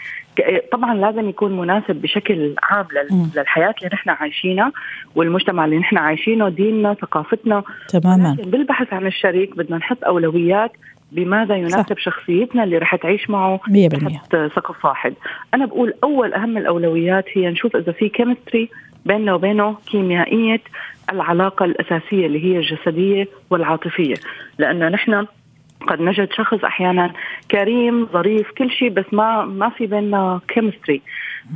طبعا 0.73 0.95
لازم 0.95 1.29
يكون 1.29 1.57
مناسب 1.57 1.97
بشكل 1.97 2.55
عام. 2.63 2.87
للحياة 3.37 3.75
اللي 3.79 3.91
نحن 3.93 4.11
عايشينها 4.11 4.73
والمجتمع 5.15 5.65
اللي 5.65 5.79
نحن 5.79 5.99
عايشينه 5.99 6.49
ديننا 6.49 6.95
ثقافتنا. 6.95 7.63
تماما. 7.89 8.37
لكن 8.39 8.51
بالبحث 8.51 8.93
عن 8.93 9.07
الشريك 9.07 9.57
بدنا 9.57 9.77
نحط 9.77 10.05
أولويات 10.05 10.73
بماذا 11.13 11.57
يناسب 11.57 11.99
شخصيتنا 11.99 12.65
اللي 12.65 12.79
رح 12.79 12.97
تعيش 12.97 13.31
معه 13.31 13.61
100% 13.69 13.89
تحت 13.89 14.37
سقف 14.57 14.85
واحد. 14.85 15.15
أنا 15.55 15.67
بقول 15.67 15.95
أول 16.05 16.35
أهم 16.35 16.59
الأولويات 16.59 17.25
هي 17.33 17.51
نشوف 17.51 17.77
إذا 17.77 17.93
في 17.93 18.09
chemistry 18.09 18.69
بيننا 19.07 19.35
وبينه 19.35 19.77
كيميائية 19.91 20.61
العلاقة 21.13 21.65
الأساسية 21.65 22.27
اللي 22.27 22.45
هي 22.45 22.59
الجسدية 22.59 23.29
والعاطفية. 23.51 24.15
لأنه 24.59 24.89
نحن 24.89 25.27
قد 25.87 26.01
نجد 26.01 26.33
شخص 26.33 26.65
أحيانا 26.65 27.13
كريم 27.51 28.07
ظريف 28.07 28.51
كل 28.51 28.71
شيء 28.71 28.91
بس 28.91 29.05
ما 29.13 29.45
ما 29.45 29.69
في 29.69 29.87
بيننا 29.87 30.41
chemistry 30.49 31.03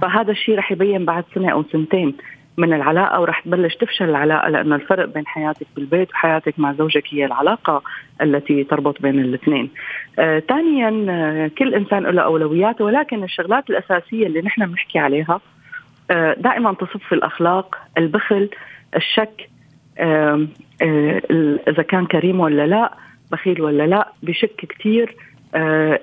فهذا 0.02 0.30
الشيء 0.30 0.58
رح 0.58 0.72
يبين 0.72 1.04
بعد 1.04 1.24
سنة 1.34 1.52
أو 1.52 1.64
سنتين 1.72 2.16
من 2.56 2.72
العلاقة 2.72 3.20
ورح 3.20 3.40
تبلش 3.40 3.74
تفشل 3.74 4.04
العلاقة 4.04 4.48
لأنه 4.48 4.74
الفرق 4.74 5.04
بين 5.04 5.26
حياتك 5.26 5.66
بالبيت 5.76 6.10
وحياتك 6.12 6.58
مع 6.58 6.72
زوجك 6.72 7.04
هي 7.10 7.24
العلاقة 7.24 7.82
التي 8.22 8.64
تربط 8.64 9.02
بين 9.02 9.18
الاثنين. 9.20 9.70
آه، 10.18 10.38
ثانيا 10.38 11.06
آه، 11.08 11.50
كل 11.58 11.74
إنسان 11.74 12.02
له 12.02 12.22
أولوياته 12.22 12.84
ولكن 12.84 13.24
الشغلات 13.24 13.70
الأساسية 13.70 14.26
اللي 14.26 14.40
نحن 14.40 14.66
بنحكي 14.66 14.98
عليها 14.98 15.40
آه، 16.10 16.34
دائما 16.38 16.72
تصب 16.74 17.00
في 17.00 17.14
الأخلاق، 17.14 17.78
البخل، 17.98 18.48
الشك 18.96 19.48
آه، 19.98 20.46
إذا 21.68 21.82
كان 21.82 22.06
كريم 22.06 22.40
ولا 22.40 22.66
لا، 22.66 22.94
بخيل 23.32 23.62
ولا 23.62 23.86
لا، 23.86 24.12
بشك 24.22 24.66
كثير 24.68 25.16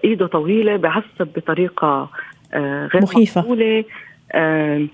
إيده 0.03 0.27
طويلة، 0.27 0.75
بعصب 0.75 1.27
بطريقة 1.35 2.09
آه، 2.53 2.87
غير 2.87 3.03
مخيفة. 3.03 3.41
مقبولة 3.41 3.83
آم، 4.35 4.89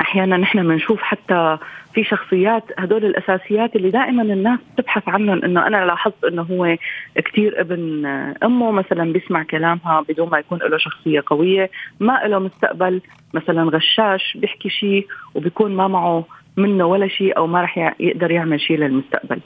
أحيانا 0.00 0.36
نحن 0.36 0.68
بنشوف 0.68 1.02
حتى 1.02 1.58
في 1.94 2.04
شخصيات 2.04 2.64
هدول 2.78 3.04
الأساسيات 3.04 3.76
اللي 3.76 3.90
دائما 3.90 4.22
الناس 4.22 4.58
تبحث 4.76 5.08
عنهم 5.08 5.44
إنه 5.44 5.66
أنا 5.66 5.84
لاحظت 5.84 6.24
إنه 6.24 6.42
هو 6.42 6.76
كثير 7.14 7.60
ابن 7.60 8.06
آه، 8.06 8.34
أمه 8.42 8.70
مثلا 8.70 9.12
بيسمع 9.12 9.42
كلامها 9.42 10.04
بدون 10.08 10.28
ما 10.30 10.38
يكون 10.38 10.58
له 10.58 10.78
شخصية 10.78 11.22
قوية 11.26 11.70
ما 12.00 12.20
له 12.26 12.38
مستقبل 12.38 13.00
مثلا 13.34 13.62
غشاش 13.62 14.36
بيحكي 14.36 14.68
شيء 14.68 15.06
وبيكون 15.34 15.76
ما 15.76 15.88
معه 15.88 16.24
منه 16.56 16.86
ولا 16.86 17.08
شيء 17.08 17.36
أو 17.36 17.46
ما 17.46 17.62
رح 17.62 17.94
يقدر 18.00 18.30
يعمل 18.30 18.60
شيء 18.60 18.78
للمستقبل 18.78 19.40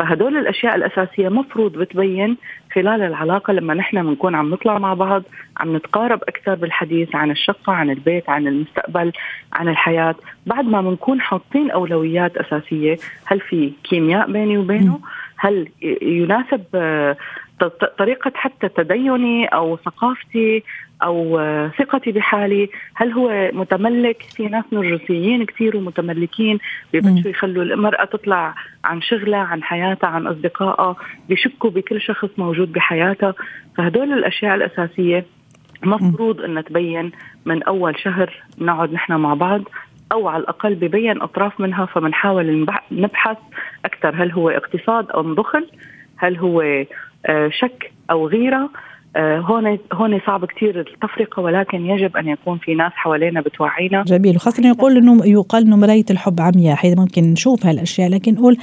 فهدول 0.00 0.36
الأشياء 0.36 0.76
الأساسية 0.76 1.28
مفروض 1.28 1.72
بتبين 1.72 2.36
خلال 2.72 3.02
العلاقة 3.02 3.52
لما 3.52 3.74
نحن 3.74 4.02
بنكون 4.02 4.34
عم 4.34 4.50
نطلع 4.50 4.78
مع 4.78 4.94
بعض 4.94 5.22
عم 5.56 5.76
نتقارب 5.76 6.22
أكثر 6.22 6.54
بالحديث 6.54 7.14
عن 7.14 7.30
الشقة 7.30 7.72
عن 7.72 7.90
البيت 7.90 8.30
عن 8.30 8.46
المستقبل 8.46 9.12
عن 9.52 9.68
الحياة. 9.68 10.14
بعد 10.46 10.64
ما 10.64 10.80
بنكون 10.80 11.20
حاطين 11.20 11.70
أولويات 11.70 12.36
أساسية 12.36 12.96
هل 13.24 13.40
في 13.40 13.72
كيمياء 13.84 14.32
بيني 14.32 14.58
وبينه؟ 14.58 15.00
هل 15.36 15.68
يناسب 16.02 16.64
آه، 16.74 17.16
طريقة 17.98 18.32
حتى 18.34 18.68
تديني 18.68 19.46
أو 19.46 19.76
ثقافتي؟ 19.76 20.62
أو 21.02 21.38
آه، 21.38 21.68
ثقتي 21.78 22.12
بحالي. 22.12 22.68
هل 22.94 23.12
هو 23.12 23.50
متملك؟ 23.52 24.22
في 24.36 24.46
ناس 24.46 24.64
نرجسيين 24.72 25.44
كثير 25.46 25.76
ومتملكين 25.76 26.58
ببدشوا 26.94 27.30
يخلوا 27.30 27.62
المرأة 27.64 28.04
تطلع 28.04 28.54
عن 28.84 29.02
شغلها 29.02 29.38
عن 29.38 29.62
حياتها 29.62 30.08
عن 30.08 30.26
أصدقائها 30.26 30.96
بيشكوا 31.28 31.70
بكل 31.70 32.00
شخص 32.00 32.28
موجود 32.38 32.72
بحياتها. 32.72 33.34
فهدول 33.76 34.12
الأشياء 34.12 34.54
الأساسية 34.54 35.24
مفروض 35.82 36.40
أن 36.40 36.64
تبين 36.64 37.12
من 37.44 37.62
أول 37.62 37.98
شهر 37.98 38.42
نقعد 38.58 38.92
نحن 38.92 39.12
مع 39.12 39.34
بعض 39.34 39.62
أو 40.12 40.28
على 40.28 40.42
الأقل 40.42 40.74
ببين 40.74 41.22
أطراف 41.22 41.60
منها 41.60 41.86
فبنحاول 41.86 42.60
نبح- 42.60 42.92
نبحث 42.92 43.36
أكثر. 43.84 44.14
هل 44.22 44.32
هو 44.32 44.50
اقتصاد 44.50 45.10
أو 45.10 45.22
بخل 45.22 45.66
هل 46.16 46.36
هو 46.36 46.62
آه، 47.26 47.48
شك 47.48 47.92
أو 48.10 48.28
غيرة؟ 48.28 48.56
آه، 48.64 48.70
هون 49.16 49.78
هون 49.92 50.20
صعب 50.26 50.44
كثير 50.44 50.80
التفرقة 50.80 51.42
ولكن 51.42 51.86
يجب 51.86 52.16
أن 52.16 52.28
يكون 52.28 52.58
في 52.58 52.74
ناس 52.74 52.92
حوالينا 52.92 53.40
بتوعينا. 53.40 54.02
جميل. 54.02 54.36
وخاصة 54.36 54.68
يقول 54.68 54.96
إنه 54.96 55.26
يقال 55.26 55.62
إنه 55.62 55.76
مراية 55.76 56.04
الحب 56.10 56.40
عمياء 56.40 56.76
حيث 56.76 56.98
ممكن 56.98 57.22
نشوف 57.22 57.66
هالأشياء. 57.66 58.10
لكن 58.10 58.34
نقول 58.34 58.56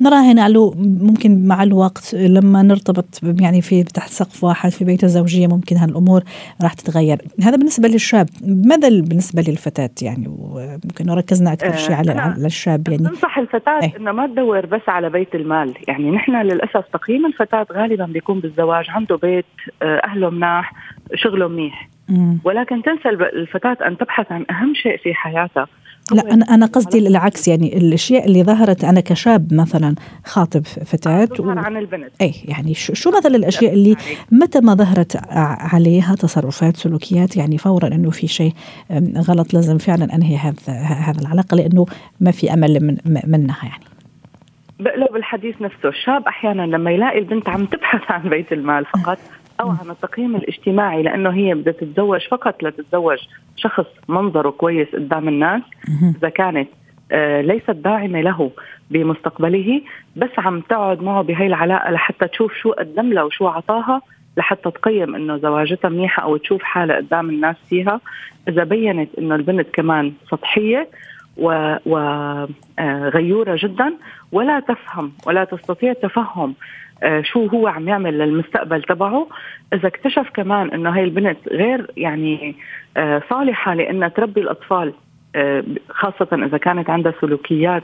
نراهن 0.00 0.38
على 0.38 0.70
ممكن 1.02 1.46
مع 1.48 1.62
الوقت 1.62 2.14
لما 2.14 2.62
نرتبط 2.62 3.20
يعني 3.40 3.62
في 3.62 3.82
تحت 3.82 4.08
سقف 4.08 4.44
واحد 4.44 4.70
في 4.70 4.84
بيت 4.84 5.04
الزوجية 5.04 5.46
ممكن 5.46 5.76
هالأمور 5.76 6.22
راح 6.62 6.74
تتغير. 6.74 7.18
هذا 7.42 7.56
بالنسبة 7.56 7.88
للشاب. 7.88 8.28
ماذا 8.46 8.88
بالنسبة 8.88 9.42
للفتاة 9.48 9.90
يعني؟ 10.02 10.28
وممكن 10.28 11.10
ركزنا 11.10 11.52
أكثر 11.52 11.76
شيء 11.76 11.94
على 11.96 12.12
على 12.12 12.46
الشاب 12.46 12.88
يعني. 12.88 13.02
بنصح 13.02 13.38
الفتاة 13.38 13.80
إيه. 13.82 13.96
إنه 13.96 14.12
ما 14.12 14.26
تدور 14.26 14.66
بس 14.66 14.88
على 14.88 15.10
بيت 15.10 15.34
المال. 15.34 15.74
يعني 15.88 16.10
نحن 16.10 16.36
للأسف 16.36 16.84
تقييم 16.92 17.26
الفتاة 17.26 17.66
غالبا 17.72 18.04
بيكون 18.04 18.40
بالزواج. 18.40 18.90
عنده 18.90 19.16
بيت 19.16 19.44
آه، 19.82 19.91
أهله 20.04 20.30
مناح 20.30 20.72
شغله 21.14 21.48
منيح. 21.48 21.88
ولكن 22.44 22.82
تنسى 22.82 23.08
الفتاة 23.08 23.76
أن 23.86 23.98
تبحث 23.98 24.32
عن 24.32 24.44
أهم 24.50 24.74
شيء 24.74 24.96
في 24.96 25.14
حياتها. 25.14 25.66
لا 26.12 26.34
أنا 26.34 26.44
أنا 26.44 26.66
قصدي 26.66 27.08
العكس 27.08 27.48
يعني 27.48 27.76
الأشياء 27.76 28.26
اللي 28.26 28.42
ظهرت 28.42 28.84
أنا 28.84 29.00
كشاب 29.00 29.54
مثلا 29.54 29.94
خاطب 30.24 30.62
فتاة 30.62 31.24
تظهر 31.24 31.58
عن 31.58 31.76
البنت. 31.76 32.10
اي 32.20 32.32
يعني 32.44 32.74
شو 32.74 33.10
مثلا 33.10 33.36
الأشياء 33.36 33.72
اللي 33.72 33.96
متى 34.32 34.60
ما 34.60 34.74
ظهرت 34.74 35.20
عليها 35.74 36.14
تصرفات 36.14 36.76
سلوكيات 36.76 37.36
يعني 37.36 37.58
فورا 37.58 37.86
إنه 37.86 38.10
في 38.10 38.26
شيء 38.26 38.52
غلط 39.28 39.54
لازم 39.54 39.78
فعلا 39.78 40.14
أنهي 40.14 40.36
هذا 40.36 40.72
هذا 40.82 41.20
العلاقة 41.20 41.56
لأنه 41.56 41.86
ما 42.20 42.30
في 42.30 42.52
أمل 42.52 42.98
من 43.04 43.20
منها 43.26 43.58
يعني. 43.62 43.84
بقلب 44.80 45.12
بالحديث 45.12 45.62
نفسه 45.62 45.88
الشاب 45.88 46.26
أحيانا 46.26 46.62
لما 46.62 46.90
يلاقي 46.90 47.18
البنت 47.18 47.48
عم 47.48 47.66
تبحث 47.66 48.10
عن 48.10 48.28
بيت 48.28 48.52
المال 48.52 48.84
فقط 48.84 49.18
أو 49.62 49.70
عن 49.70 49.90
التقييم 49.90 50.36
الاجتماعي 50.36 51.02
لأنه 51.02 51.30
هي 51.30 51.54
بدها 51.54 51.72
تتزوج 51.72 52.28
فقط 52.30 52.62
لتتزوج 52.62 53.18
شخص 53.56 53.86
منظره 54.08 54.50
كويس 54.50 54.88
قدام 54.94 55.28
الناس 55.28 55.62
إذا 56.16 56.28
كانت 56.28 56.68
آه، 57.12 57.40
ليست 57.40 57.70
داعمة 57.70 58.20
له 58.20 58.50
بمستقبله 58.90 59.80
بس 60.16 60.30
عم 60.38 60.60
تقعد 60.60 61.02
معه 61.02 61.22
بهي 61.22 61.46
العلاقة 61.46 61.90
لحتى 61.90 62.28
تشوف 62.28 62.54
شو 62.54 62.70
قدم 62.72 63.12
لها 63.12 63.22
وشو 63.22 63.46
عطاها 63.46 64.00
لحتى 64.36 64.70
تقيم 64.70 65.14
إنه 65.14 65.36
زواجتها 65.36 65.88
منيحة 65.88 66.22
أو 66.22 66.36
تشوف 66.36 66.62
حالها 66.62 66.96
قدام 66.96 67.30
الناس 67.30 67.56
فيها. 67.68 68.00
إذا 68.48 68.64
بينت 68.64 69.10
إنه 69.18 69.34
البنت 69.34 69.68
كمان 69.72 70.12
سطحية 70.30 70.88
و, 71.36 71.76
و 71.86 71.96
آه، 72.78 73.56
جدا 73.62 73.94
ولا 74.32 74.60
تفهم 74.60 75.12
ولا 75.26 75.44
تستطيع 75.44 75.92
تفهم 75.92 76.54
شو 77.22 77.46
هو 77.46 77.68
عم 77.68 77.88
يعمل 77.88 78.18
للمستقبل 78.18 78.82
تبعه. 78.82 79.26
إذا 79.72 79.88
اكتشف 79.88 80.30
كمان 80.34 80.70
إنه 80.70 80.90
هاي 80.90 81.04
البنت 81.04 81.38
غير 81.48 81.90
يعني 81.96 82.56
آه، 82.96 83.22
صالحة 83.30 83.74
لأنها 83.74 84.08
تربي 84.08 84.40
الأطفال 84.40 84.92
آه، 85.34 85.64
خاصة 85.88 86.28
إذا 86.32 86.58
كانت 86.58 86.90
عندها 86.90 87.14
سلوكيات 87.20 87.82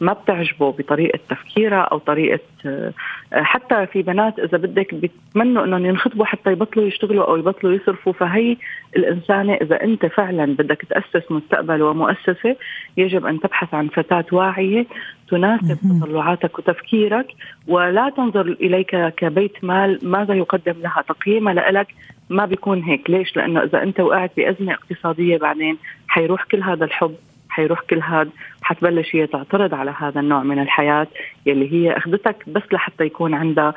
ما 0.00 0.12
بتعجبه 0.12 0.72
بطريقة 0.72 1.18
تفكيرها 1.28 1.80
أو 1.80 1.98
طريقة 1.98 2.40
آه، 2.66 2.92
حتى 3.32 3.86
في 3.86 4.02
بنات 4.02 4.38
إذا 4.38 4.58
بدك 4.58 4.94
بيتمنوا 4.94 5.64
إنهم 5.64 5.86
ينخطبوا 5.86 6.24
حتى 6.24 6.52
يبطلوا 6.52 6.86
يشتغلوا 6.86 7.24
أو 7.24 7.36
يبطلوا 7.36 7.72
يصرفوا 7.72 8.12
فهي 8.12 8.56
الإنسانة 8.96 9.54
إذا 9.54 9.84
أنت 9.84 10.06
فعلا 10.06 10.44
بدك 10.44 10.84
تأسس 10.90 11.30
مستقبل 11.30 11.82
ومؤسسة 11.82 12.56
يجب 12.96 13.26
أن 13.26 13.40
تبحث 13.40 13.74
عن 13.74 13.88
فتاة 13.88 14.24
واعية 14.32 14.86
تناسب 15.28 15.78
تطلعاتك 16.00 16.58
وتفكيرك 16.58 17.26
ولا 17.68 18.12
تنظر 18.16 18.46
إليك 18.46 18.96
كبيت 18.96 19.64
مال 19.64 19.98
ماذا 20.02 20.34
يقدم 20.34 20.74
لها 20.82 21.04
تقييمها 21.08 21.70
لك 21.70 21.94
ما 22.30 22.46
بيكون 22.46 22.82
هيك. 22.82 23.10
ليش؟ 23.10 23.36
لأنه 23.36 23.62
إذا 23.62 23.82
أنت 23.82 24.00
وقعت 24.00 24.30
بأزمة 24.36 24.72
اقتصادية 24.72 25.38
بعدين 25.38 25.78
حيروح 26.08 26.44
كل 26.44 26.62
هذا 26.62 26.84
الحب. 26.84 27.14
حيروح 27.56 27.80
كل 27.80 28.02
هذا 28.02 28.30
حتبلش 28.62 29.16
هي 29.16 29.26
تعترض 29.26 29.74
على 29.74 29.94
هذا 29.98 30.20
النوع 30.20 30.42
من 30.42 30.58
الحياة 30.58 31.06
يلي 31.46 31.72
هي 31.72 31.96
أخذتك 31.96 32.36
بس 32.46 32.62
لحتى 32.72 33.04
يكون 33.04 33.34
عندها 33.34 33.74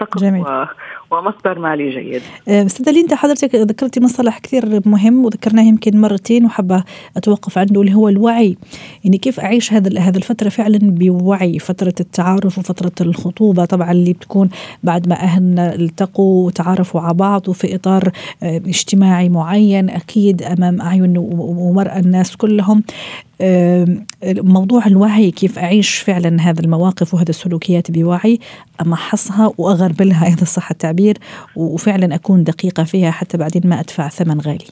سقف 0.00 0.20
جميل. 0.20 0.42
و... 0.42 0.64
ومصدر 1.10 1.58
مالي 1.58 1.90
جيد. 1.90 2.22
أه، 2.48 2.66
أستاذة 2.66 2.90
ليندا 2.90 3.16
حضرتك 3.16 3.54
ذكرتي 3.54 4.00
مصطلح 4.00 4.38
كثير 4.38 4.80
مهم 4.86 5.24
وذكرناه 5.24 5.62
يمكن 5.62 6.00
مرتين 6.00 6.44
وحابة 6.44 6.84
أتوقف 7.16 7.58
عنده 7.58 7.80
اللي 7.80 7.94
هو 7.94 8.08
الوعي. 8.08 8.56
يعني 9.04 9.18
كيف 9.18 9.40
أعيش 9.40 9.72
هذا 9.72 10.00
هذه 10.00 10.16
الفترة 10.16 10.48
فعلا 10.48 10.78
بوعي؟ 10.82 11.58
فترة 11.58 11.94
التعارف 12.00 12.58
وفترة 12.58 12.92
الخطوبة 13.06 13.64
طبعا 13.64 13.92
اللي 13.92 14.12
بتكون 14.12 14.48
بعد 14.82 15.08
ما 15.08 15.14
أهلنا 15.14 15.74
التقوا 15.74 16.46
وتعارفوا 16.46 17.00
على 17.00 17.14
بعض 17.14 17.48
وفي 17.48 17.74
إطار 17.74 18.10
أه، 18.42 18.56
اجتماعي 18.56 19.28
معين 19.28 19.90
أكيد 19.90 20.42
أمام 20.42 20.80
أعين 20.80 21.18
و- 21.18 21.54
ومرأى 21.68 22.00
الناس 22.00 22.36
كلهم. 22.36 22.82
موضوع 24.24 24.86
الوعي 24.86 25.30
كيف 25.30 25.58
أعيش 25.58 25.98
فعلا 25.98 26.36
هذه 26.40 26.60
المواقف 26.60 27.14
وهذه 27.14 27.28
السلوكيات 27.28 27.90
بوعي 27.90 28.38
أمحصها 28.86 29.52
وأغربلها 29.58 30.26
إذا 30.34 30.44
صح 30.44 30.70
التعبير 30.70 31.16
وفعلا 31.56 32.14
أكون 32.14 32.44
دقيقة 32.44 32.84
فيها 32.84 33.10
حتى 33.10 33.38
بعدين 33.38 33.62
ما 33.64 33.80
أدفع 33.80 34.08
ثمن 34.08 34.40
غالي. 34.40 34.66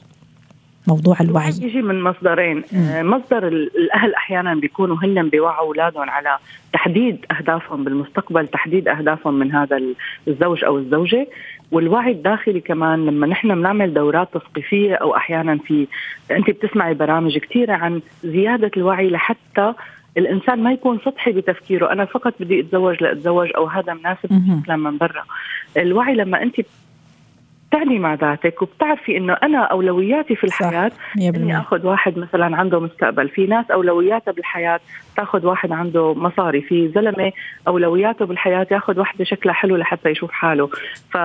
موضوع 0.87 1.17
الوعي. 1.21 1.49
يجي 1.49 1.81
من 1.81 2.01
مصدرين. 2.03 2.63
آه، 2.75 3.03
مصدر 3.03 3.47
ال- 3.47 3.71
الأهل 3.77 4.13
أحيانا 4.13 4.55
بيكونوا 4.55 4.97
هن 5.03 5.29
بيوعوا 5.29 5.67
أولادهم 5.67 6.09
على 6.09 6.37
تحديد 6.73 7.25
أهدافهم 7.39 7.83
بالمستقبل 7.83 8.47
تحديد 8.47 8.87
أهدافهم 8.87 9.39
من 9.39 9.51
هذا 9.51 9.77
ال- 9.77 9.95
الزوج 10.27 10.63
أو 10.63 10.77
الزوجة. 10.77 11.27
والوعي 11.73 12.11
الداخلي 12.11 12.59
كمان 12.59 13.05
لما 13.05 13.27
نحن 13.27 13.55
بنعمل 13.55 13.93
دورات 13.93 14.27
تثقيفية 14.33 14.95
أو 14.95 15.15
أحيانا 15.15 15.57
في 15.57 15.87
أنت 16.31 16.49
بتسمعي 16.49 16.93
برامج 16.93 17.37
كثيره 17.37 17.73
عن 17.73 18.01
زيادة 18.23 18.71
الوعي 18.77 19.09
لحتى 19.09 19.73
الإنسان 20.17 20.63
ما 20.63 20.71
يكون 20.71 20.99
سطحي 21.05 21.31
بتفكيره. 21.31 21.91
أنا 21.91 22.05
فقط 22.05 22.33
بدي 22.39 22.59
أتزوج 22.59 23.03
لأتزوج 23.03 23.49
أو 23.55 23.65
هذا 23.65 23.93
مناسب. 23.93 24.29
شكلا 24.61 24.75
من 24.75 24.97
برا. 24.97 25.23
الوعي 25.77 26.13
لما 26.13 26.41
أنت 26.43 26.55
تعني 27.71 27.99
مع 27.99 28.13
ذاتك 28.13 28.61
وبتعرفي 28.61 29.17
إنه 29.17 29.33
أنا 29.43 29.59
أولوياتي 29.59 30.35
في 30.35 30.43
الحياة 30.43 30.91
إني 31.17 31.57
100% 31.57 31.59
آخذ 31.59 31.87
واحد 31.87 32.17
مثلا 32.17 32.55
عنده 32.57 32.79
مستقبل. 32.79 33.29
في 33.29 33.45
ناس 33.45 33.71
اولوياتها 33.71 34.31
بالحياة 34.31 34.79
تاخذ 35.15 35.45
واحد 35.45 35.71
عنده 35.71 36.13
مصاري. 36.13 36.61
في 36.61 36.87
زلمة 36.87 37.31
أولوياته 37.67 38.25
بالحياة 38.25 38.67
ياخذ 38.71 38.99
وحده 38.99 39.25
شكلها 39.25 39.53
حلو 39.53 39.75
لحتى 39.75 40.09
يشوف 40.09 40.31
حاله. 40.31 40.69
ف 41.11 41.17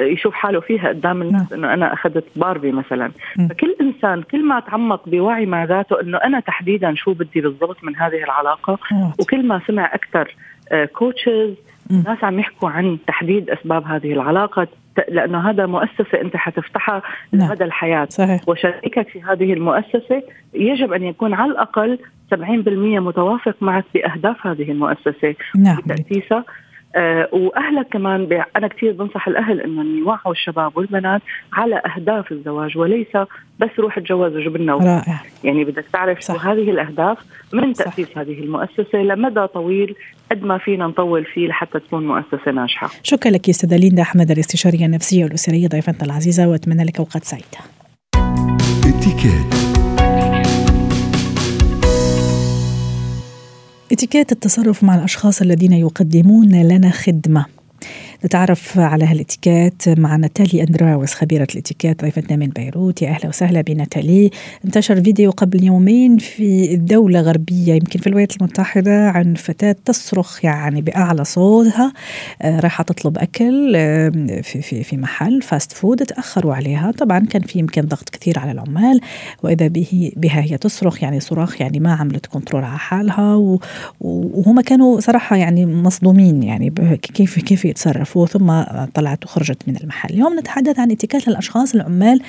يشوف 0.00 0.34
حاله 0.34 0.60
فيها 0.60 0.88
قدام 0.88 1.22
الناس 1.22 1.52
إنه 1.52 1.74
أنا 1.74 1.92
أخذت 1.92 2.24
باربي 2.36 2.72
مثلا. 2.72 3.10
فكل 3.50 3.76
إنسان 3.80 4.22
كل 4.22 4.44
ما 4.44 4.60
تعمق 4.60 5.08
بوعي 5.08 5.46
مع 5.46 5.64
ذاته 5.64 6.00
إنه 6.00 6.18
أنا 6.18 6.40
تحديدا 6.40 6.94
شو 6.94 7.12
بدي 7.12 7.40
بالضبط 7.40 7.84
من 7.84 7.96
هذه 7.96 8.24
العلاقة 8.24 8.78
آه. 8.92 9.12
وكل 9.18 9.46
ما 9.46 9.60
سمع 9.66 9.94
أكثر 9.94 10.36
كوتشز 10.92 11.54
مم. 11.90 12.02
ناس 12.06 12.24
عم 12.24 12.38
يحكوا 12.38 12.70
عن 12.70 12.98
تحديد 13.06 13.50
أسباب 13.50 13.86
هذه 13.86 14.12
العلاقة 14.12 14.68
لأنه 15.08 15.50
هذا 15.50 15.66
مؤسسة 15.66 16.20
أنت 16.20 16.36
حتفتحها 16.36 17.02
نعم. 17.32 17.48
لمدى 17.48 17.64
الحياة 17.64 18.06
صحيح 18.10 18.48
وشريكك 18.48 19.08
في 19.08 19.22
هذه 19.22 19.52
المؤسسة 19.52 20.22
يجب 20.54 20.92
أن 20.92 21.02
يكون 21.02 21.34
على 21.34 21.52
الأقل 21.52 21.98
70% 22.34 22.38
متوافق 22.78 23.56
معك 23.60 23.84
بأهداف 23.94 24.46
هذه 24.46 24.70
المؤسسة 24.70 25.34
نعم 25.56 25.76
بتأسيسها 25.76 26.44
آه 26.96 27.28
وأهلك 27.32 27.86
كمان. 27.92 28.42
أنا 28.56 28.68
كثير 28.68 28.92
بنصح 28.92 29.28
الأهل 29.28 29.60
انهم 29.60 29.98
يوعوا 29.98 30.32
الشباب 30.32 30.76
والبنات 30.76 31.22
على 31.52 31.82
أهداف 31.96 32.32
الزواج 32.32 32.78
وليس 32.78 33.16
بس 33.60 33.70
روح 33.78 33.98
اتجوز 33.98 34.36
وجيب 34.36 34.56
لنا. 34.56 34.74
رائع 34.74 35.22
يعني 35.44 35.64
بدك 35.64 35.84
تعرف 35.92 36.20
شو 36.20 36.34
صح. 36.34 36.46
هذه 36.46 36.70
الأهداف 36.70 37.18
من 37.52 37.74
صح. 37.74 37.84
تأسيس 37.84 38.18
هذه 38.18 38.40
المؤسسة 38.40 38.98
لمدى 38.98 39.46
طويل 39.46 39.94
قد 40.30 40.42
ما 40.44 40.58
فينا 40.58 40.86
نطول 40.86 41.24
فيه 41.24 41.48
لحتى 41.48 41.78
تكون 41.78 42.06
مؤسسة 42.06 42.50
ناجحة 42.52 42.90
شكرا 43.02 43.32
لك 43.32 43.48
أستاذة 43.48 43.76
ليندا 43.76 44.02
أحمد 44.02 44.30
الاستشارية 44.30 44.86
النفسية 44.86 45.24
والأسرية 45.24 45.68
ضيفتنا 45.68 46.04
العزيزة 46.04 46.48
وأتمنى 46.48 46.84
لك 46.84 46.98
أوقات 46.98 47.24
سعيدة 47.24 47.58
اتيكيت 53.92 54.32
التصرف 54.32 54.84
مع 54.84 54.94
الأشخاص 54.94 55.42
الذين 55.42 55.72
يقدمون 55.72 56.62
لنا 56.62 56.90
خدمة. 56.90 57.46
نتعرف 58.24 58.78
على 58.78 59.04
هالاتيكيت 59.04 59.88
مع 59.88 60.16
ناتالي 60.16 60.62
أندراوس 60.62 61.14
خبيرة 61.14 61.46
الاتيكيت 61.52 62.02
ضيفتنا 62.02 62.36
من 62.36 62.48
بيروت. 62.48 63.02
يا 63.02 63.08
أهلا 63.08 63.28
وسهلا 63.28 63.60
بناتالي. 63.60 64.30
انتشر 64.64 65.02
فيديو 65.02 65.30
قبل 65.30 65.64
يومين 65.64 66.18
في 66.18 66.76
دولة 66.76 67.20
غربية 67.20 67.74
يمكن 67.74 68.00
في 68.00 68.06
الولايات 68.06 68.36
المتحدة 68.36 69.10
عن 69.10 69.34
فتاة 69.34 69.76
تصرخ 69.84 70.44
يعني 70.44 70.82
بأعلى 70.82 71.24
صوتها. 71.24 71.92
آه، 72.42 72.60
رايحة 72.60 72.84
تطلب 72.84 73.18
آه، 73.18 74.10
في 74.42 74.62
في 74.62 74.82
في 74.82 74.96
محل 74.96 75.42
fast 75.42 75.72
food 75.72 75.98
تأخروا 75.98 76.54
عليها. 76.54 76.90
طبعا 76.90 77.18
كان 77.18 77.42
في 77.42 77.58
يمكن 77.58 77.82
ضغط 77.82 78.08
كثير 78.08 78.38
على 78.38 78.52
العمال 78.52 79.00
وإذا 79.42 79.68
به 79.68 80.12
بها 80.16 80.40
هي 80.40 80.58
تصرخ 80.58 81.02
يعني 81.02 81.20
صراخ 81.20 81.60
يعني 81.60 81.80
ما 81.80 81.92
عملت 81.92 82.26
control 82.26 82.64
على 82.64 82.78
حالها 82.78 83.34
وهم 84.00 84.60
كانوا 84.60 85.00
صراحة 85.00 85.36
يعني 85.36 85.66
مصدومين 85.66 86.42
يعني 86.42 86.72
كيف 87.14 87.38
كيف 87.38 87.64
يتصرفوا؟ 87.64 88.11
وقفوا 88.16 88.26
ثم 88.26 88.62
طلعت 88.94 89.24
وخرجت 89.24 89.56
من 89.66 89.76
المحل. 89.76 90.14
اليوم 90.14 90.38
نتحدث 90.38 90.78
عن 90.78 90.90
اتكال 90.90 91.22
الأشخاص 91.28 91.74
العمال 91.74 92.20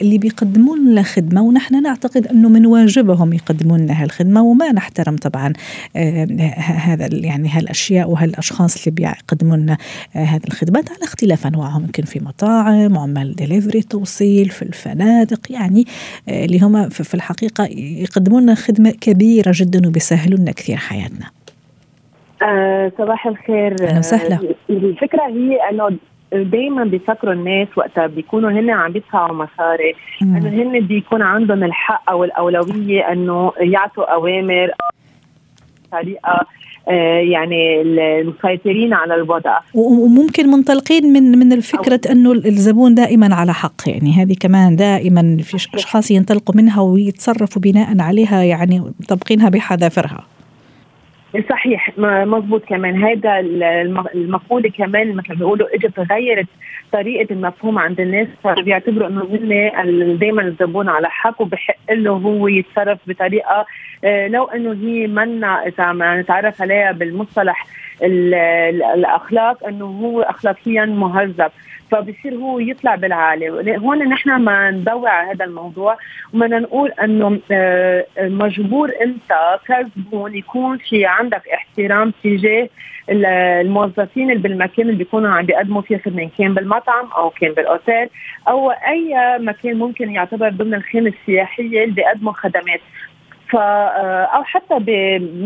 اللي 0.00 0.18
بيقدمون 0.18 0.90
لنا 0.90 1.02
خدمة 1.02 1.42
ونحن 1.42 1.82
نعتقد 1.82 2.26
أنه 2.26 2.48
من 2.48 2.66
واجبهم 2.66 3.32
يقدمون 3.32 3.80
لنا 3.80 4.02
هالخدمة 4.02 4.42
وما 4.42 4.72
نحترم 4.72 5.16
طبعا 5.16 5.52
آه، 5.96 6.24
هذا 6.56 7.08
يعني 7.12 7.48
هالأشياء 7.48 8.10
وهالأشخاص 8.10 8.76
اللي 8.76 8.90
بيقدمون 8.90 9.58
لنا 9.58 9.76
آه، 10.16 10.24
هذه 10.24 10.44
الخدمات 10.46 10.90
على 10.90 11.04
اختلاف 11.04 11.46
أنواعهم 11.46 11.82
يمكن 11.82 12.02
في 12.02 12.20
مطاعم 12.20 12.98
عمال 12.98 13.36
دليفري 13.36 13.82
توصيل 13.82 14.48
في 14.48 14.62
الفنادق 14.62 15.52
يعني 15.52 15.86
آه، 16.28 16.44
اللي 16.44 16.60
هم 16.60 16.88
في 16.88 17.14
الحقيقة 17.14 17.64
يقدمون 17.74 18.42
لنا 18.42 18.54
خدمة 18.54 18.90
كبيرة 18.90 19.52
جدا 19.54 19.88
وبيسهلوا 19.88 20.38
لنا 20.38 20.52
كثير 20.52 20.76
حياتنا. 20.76 21.41
آه 22.42 22.92
صباح 22.98 23.26
الخير 23.26 23.76
أهلا 23.82 23.98
وسهلا. 23.98 24.34
آه، 24.34 24.54
الفكرة 24.70 25.22
هي 25.26 25.58
إنه 25.70 25.96
دائما 26.32 26.84
بيفكروا 26.84 27.32
الناس 27.32 27.68
وقتها 27.76 28.06
بيكونوا 28.06 28.50
هن 28.50 28.70
عم 28.70 28.92
بيدفعوا 28.92 29.34
مصاري. 29.34 29.94
إنه 30.22 30.48
هن 30.48 30.80
بيكون 30.80 31.22
عندهم 31.22 31.64
الحق 31.64 32.10
أو 32.10 32.24
الأولوية 32.24 33.12
إنه 33.12 33.52
يعطوا 33.60 34.14
أوامر 34.14 34.70
طريقة 35.92 36.46
آه، 36.88 37.18
يعني 37.18 37.80
المسيطرين 37.82 38.94
على 38.94 39.14
الوضع 39.14 39.58
وممكن 39.74 40.48
منطلقين 40.48 41.12
من 41.12 41.38
من 41.38 41.52
الفكرة 41.52 42.00
أنه 42.10 42.32
الزبون 42.32 42.94
دائما 42.94 43.34
على 43.34 43.54
حق 43.54 43.88
يعني 43.88 44.12
هذه 44.12 44.34
كمان 44.40 44.76
دائما 44.76 45.36
في 45.42 45.56
أشخاص 45.56 46.10
ينطلقوا 46.10 46.56
منها 46.56 46.80
ويتصرفوا 46.80 47.62
بناء 47.62 48.00
عليها 48.00 48.42
يعني 48.42 48.82
طبقينها 49.08 49.48
بحذافيرها 49.48 50.26
صحيح 51.50 51.90
مزبوط 51.98 52.64
كمان. 52.64 53.04
هذا 53.04 53.38
الم- 53.40 54.04
المقولة 54.14 54.70
كمان 54.70 55.14
مثل 55.14 55.28
ما 55.28 55.34
بيقولوا 55.34 55.74
إجت 55.74 56.00
غيرت 56.12 56.46
طريقة 56.92 57.32
المفهوم 57.32 57.78
عند 57.78 58.00
الناس. 58.00 58.28
بيعتبروا 58.64 59.08
إنه 59.08 59.22
هن 59.24 60.18
دائما 60.18 60.42
الزبون 60.42 60.88
على 60.88 61.10
حق 61.10 61.40
وبحق 61.42 61.76
له 61.92 62.10
هو 62.10 62.48
يتصرف 62.48 62.98
بطريقة 63.06 63.66
آه، 64.04 64.28
لو 64.28 64.44
إنه 64.44 64.72
هي 64.72 65.06
منا 65.06 65.66
إذا 65.66 65.92
ما 65.92 66.20
نتعرف 66.20 66.62
عليها 66.62 66.92
بالمصطلح 66.92 67.66
ال- 68.02 68.34
ال- 68.34 68.82
الأخلاق 68.82 69.66
إنه 69.66 69.84
هو 69.84 70.22
اخلاقيا 70.22 70.84
مهذب. 70.84 71.50
فبصير 71.92 72.34
هو 72.34 72.58
يطلع 72.58 72.94
بالعالي. 72.94 73.76
هون 73.78 73.98
نحن 74.08 74.30
ما 74.30 74.70
ندوع 74.70 75.10
على 75.10 75.30
هذا 75.30 75.44
الموضوع 75.44 75.96
وما 76.34 76.46
نقول 76.46 76.92
إنه 76.92 77.38
آه، 77.50 78.06
مجبور 78.20 78.90
إنت 79.02 79.32
كزبون 79.68 80.34
يكون 80.34 80.78
في 80.78 81.06
عندك 81.06 81.48
احترام 81.48 82.12
تجاه 82.24 82.68
ال- 83.10 83.26
الموظفين 83.26 84.30
اللي 84.30 84.42
بالمكان 84.42 84.86
اللي 84.86 84.98
بيكونوا 84.98 85.30
عم 85.30 85.46
بيقدموا 85.46 85.82
فيه 85.82 85.96
خدمه 85.98 86.30
كان 86.38 86.54
بالمطعم 86.54 87.06
أو 87.16 87.30
كان 87.30 87.52
بالأوتيل 87.52 88.08
أو 88.48 88.70
أي 88.70 89.14
مكان 89.38 89.76
ممكن 89.78 90.10
يعتبر 90.10 90.48
ضمن 90.48 90.74
الخيمة 90.74 91.12
السياحية 91.20 91.84
اللي 91.84 91.94
بيقدموا 91.94 92.32
خدمات. 92.32 92.80
ف 93.52 93.56
أو 93.56 94.44
حتى 94.44 94.78
ب... 94.78 94.90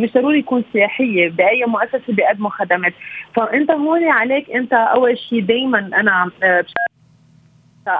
مش 0.03 0.12
ضروري 0.12 0.38
يكون 0.38 0.64
سياحية 0.73 1.29
بأي 1.29 1.64
مؤسسة 1.66 2.03
بيقدموا 2.09 2.51
خدمات 2.51 2.92
فأنت 3.35 3.71
هون 3.71 4.09
عليك 4.09 4.51
أنت 4.51 4.73
أول 4.73 5.19
شيء 5.19 5.40
دائما 5.42 5.79
أنا 5.79 6.31
آه، 6.42 6.64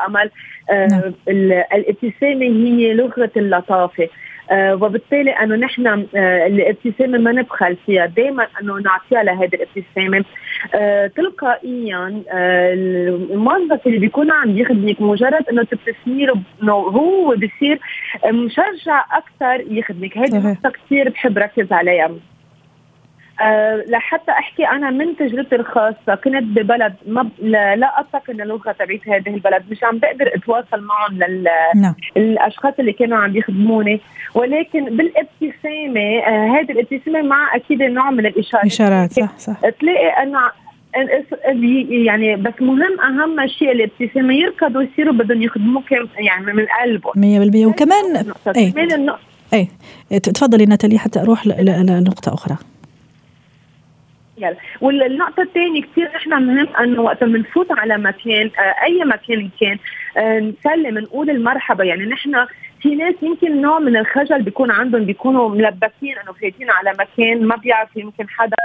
امل 0.07 0.31
آه، 0.71 0.87
نعم. 0.87 1.13
ال- 1.29 1.65
الابتسامة 1.73 2.43
هي 2.47 2.95
لغة 2.95 3.31
اللطافة 3.37 4.05
آه 4.05 4.09
وبالتالي 4.53 5.31
أنه 5.31 5.57
نحن 5.57 5.87
آه 5.87 6.47
الابتسامة 6.47 7.19
ما 7.19 7.33
نبخل 7.33 7.77
فيها. 7.87 8.07
دائما 8.07 8.47
أنه 8.63 8.79
نعطيها 8.79 9.23
لهذه 9.23 9.51
الابتسامة. 9.55 10.25
آه 10.75 11.07
تلقائيا 11.07 12.23
آه 12.33 12.73
الموظف 12.75 13.87
اللي 13.87 13.99
بيكون 13.99 14.31
عم 14.31 14.59
يخدمك 14.59 15.01
مجرد 15.01 15.49
أنه 15.53 15.63
تبتسمي 15.63 16.27
له 16.63 16.73
هو 16.73 17.35
بصير 17.35 17.79
مشجع 18.27 19.05
أكثر 19.13 19.65
يخدمك. 19.71 20.19
هذه. 20.19 20.51
نقطه 20.51 20.71
كثير 20.71 21.09
بحب 21.09 21.39
ركز 21.39 21.73
عليها. 21.73 22.11
أه 23.43 23.85
لحتى 23.89 24.31
أحكي 24.31 24.67
أنا 24.69 24.91
من 24.91 25.17
تجربتي 25.17 25.57
الخاصة 25.57 26.15
كنت 26.25 26.43
ببلد 26.43 26.95
ما 27.07 27.23
ب- 27.23 27.31
لا, 27.43 28.01
اتقن 28.01 28.41
اللغة 28.41 28.73
تبعت 28.73 29.09
هذه 29.09 29.35
البلد 29.35 29.63
مش 29.71 29.85
عم 29.85 29.99
بقدر 29.99 30.31
أتواصل 30.35 30.81
معهم 30.83 31.19
لل 31.19 31.49
نعم. 31.77 31.95
الأشخاص 32.17 32.73
اللي 32.79 32.93
كانوا 32.93 33.19
عم 33.19 33.37
يخدموني. 33.37 34.01
ولكن 34.35 34.85
بالابتسامة 34.97 36.19
آه 36.27 36.47
هذه 36.61 36.73
الابتسامة 36.73 37.23
مع 37.23 37.57
أكيد 37.57 37.83
نوع 37.83 38.11
من 38.11 38.27
الإشارات. 38.27 38.67
إشارات 38.67 39.13
صح 39.13 39.39
صح. 39.39 39.61
تلاقي 39.81 40.23
انه 40.23 40.39
يعني 42.07 42.37
بس 42.37 42.53
مهم 42.61 43.01
أهم 43.01 43.47
شيء 43.47 43.73
الابتسامة 43.73 44.35
يركضوا 44.35 44.83
يصيروا 44.83 45.13
بدهم 45.15 45.43
يخدموك 45.43 45.93
يعني 46.19 46.53
من 46.53 46.67
قلبهم. 46.83 47.13
100% 47.17 47.67
وكمان. 47.67 48.33
إيه. 48.57 48.73
كمان 48.73 49.11
اي 49.55 49.69
تفضلي 50.21 50.65
ناتالي 50.65 50.99
حتى 50.99 51.21
أروح 51.21 51.47
لنقطة 51.47 52.35
أخرى. 52.35 52.57
يلا. 54.39 54.57
والنقطة 54.81 55.43
الثانية 55.43 55.83
كثير 55.83 56.11
نحن 56.17 56.31
مهم 56.31 56.69
إنه 56.81 57.01
وقت 57.03 57.25
بنفوت 57.25 57.67
على 57.79 57.99
مكان 57.99 58.51
آه 58.59 58.85
أي 58.85 59.05
مكان 59.05 59.51
كان 59.61 59.79
آه 60.17 60.39
نسلم 60.41 60.99
نقول 60.99 61.31
المرحبا. 61.31 61.85
يعني 61.85 62.05
نحن 62.07 62.47
في 62.83 62.95
ناس 62.95 63.15
يمكن 63.23 63.61
نوع 63.63 63.79
من 63.79 63.97
الخجل 63.97 64.43
بيكون 64.43 64.71
عندهم 64.71 65.05
بيكونوا 65.05 65.49
ملبسين 65.49 66.19
إنه 66.25 66.33
فايتين 66.41 66.71
على 66.71 66.93
مكان 66.99 67.47
ما 67.47 67.57
بيعرف 67.57 67.97
يمكن 67.97 68.29
حدا. 68.29 68.57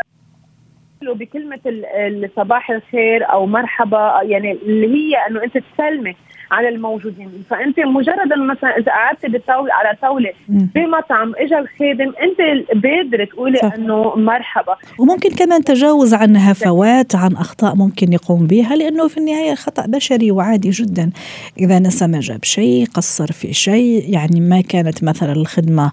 ال- 1.67 2.25
الصباح 2.25 2.71
الخير 2.71 3.31
أو 3.31 3.45
مرحبا 3.45 4.19
يعني 4.23 4.51
اللي 4.51 4.87
هي 4.87 5.15
أنه 5.29 5.43
أنت 5.43 5.57
تسلمي. 5.57 6.15
على 6.51 6.69
الموجودين. 6.69 7.29
فأنت 7.49 7.79
مجرد 7.79 8.33
مثلا 8.49 8.77
إذا 8.77 8.91
قعدت 8.91 9.25
بالطاولة 9.25 9.73
على 9.73 9.97
طاولة 10.01 10.29
مم. 10.49 10.69
بمطعم 10.75 11.33
إجا 11.37 11.59
الخادم 11.59 12.13
أنت 12.21 12.67
بادرة 12.75 13.25
تقولي 13.25 13.57
صح. 13.57 13.73
إنه 13.73 14.15
مرحبا. 14.15 14.75
وممكن 14.99 15.29
كمان 15.29 15.63
تجاوز 15.63 16.13
عن 16.13 16.37
هفوات 16.37 17.15
عن 17.15 17.35
أخطاء 17.35 17.75
ممكن 17.75 18.13
يقوم 18.13 18.47
بها 18.47 18.75
لأنه 18.75 19.07
في 19.07 19.17
النهاية 19.17 19.55
خطأ 19.55 19.85
بشري 19.85 20.31
وعادي 20.31 20.69
جدا. 20.69 21.11
إذا 21.59 21.79
نسى 21.79 22.07
ما 22.07 22.19
جاب 22.19 22.43
شيء 22.43 22.85
قصر 22.85 23.31
في 23.31 23.53
شيء 23.53 24.05
يعني 24.09 24.39
ما 24.41 24.61
كانت 24.61 25.03
مثلا 25.03 25.31
الخدمة 25.31 25.91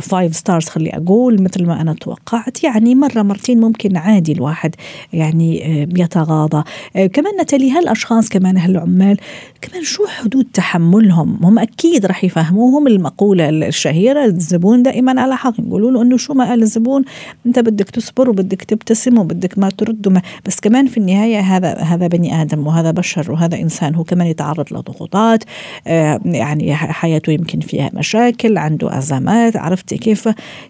five 0.00 0.36
stars 0.36 0.68
خلي 0.68 0.90
أقول 0.90 1.42
مثل 1.42 1.66
ما 1.66 1.80
أنا 1.80 1.94
توقعت 1.94 2.64
يعني 2.64 2.94
مرة 2.94 3.22
مرتين 3.22 3.60
ممكن 3.60 3.96
عادي 3.96 4.32
الواحد 4.32 4.74
يعني 5.12 5.64
آه، 5.82 5.88
يتغاضى. 6.02 6.64
آه، 6.96 7.06
كمان 7.06 7.32
نتالي 7.40 7.70
هالاشخاص 7.70 8.28
كمان 8.28 8.56
هالعمال 8.56 9.16
كمان 9.62 9.82
شو 9.82 10.06
حدود 10.06 10.46
تحملهم؟ 10.54 11.38
هم 11.42 11.58
أكيد 11.58 12.06
راح 12.06 12.24
يفهموهم 12.24 12.86
المقولة 12.86 13.48
الشهيرة 13.48 14.24
الزبون 14.24 14.82
دائما 14.82 15.20
على 15.20 15.36
حق. 15.36 15.52
يقولوا 15.58 15.90
له 15.90 16.02
إنه 16.02 16.16
شو 16.16 16.34
ما 16.34 16.48
قال 16.48 16.62
الزبون 16.62 17.04
أنت 17.46 17.58
بدك 17.58 17.90
تصبر 17.90 18.30
وبدك 18.30 18.62
تبتسم 18.62 19.18
وبدك 19.18 19.58
ما 19.58 19.70
ترد 19.70 20.06
وما. 20.06 20.22
بس 20.46 20.60
كمان 20.60 20.86
في 20.86 20.98
النهاية 20.98 21.40
هذا 21.40 21.74
هذا 21.74 22.06
بني 22.06 22.42
آدم 22.42 22.66
وهذا 22.66 22.90
بشر 22.90 23.32
وهذا 23.32 23.56
إنسان 23.56 23.94
هو 23.94 24.04
كمان 24.04 24.26
يتعرض 24.26 24.72
لضغوطات 24.72 25.44
آه، 25.86 26.20
يعني 26.24 26.74
حياته 26.74 27.32
يمكن 27.32 27.60
فيها 27.60 27.90
مشاكل 27.94 28.58
عنده 28.58 28.98
أزمات. 28.98 29.56
عرفتي 29.56 29.98
كيف؟ 29.98 30.28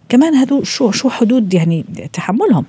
كمان 0.09 0.35
هذو 0.35 0.63
شو 0.63 0.91
شو 0.91 1.09
حدود 1.09 1.55
يعني 1.55 1.85
تحملهم؟ 2.13 2.65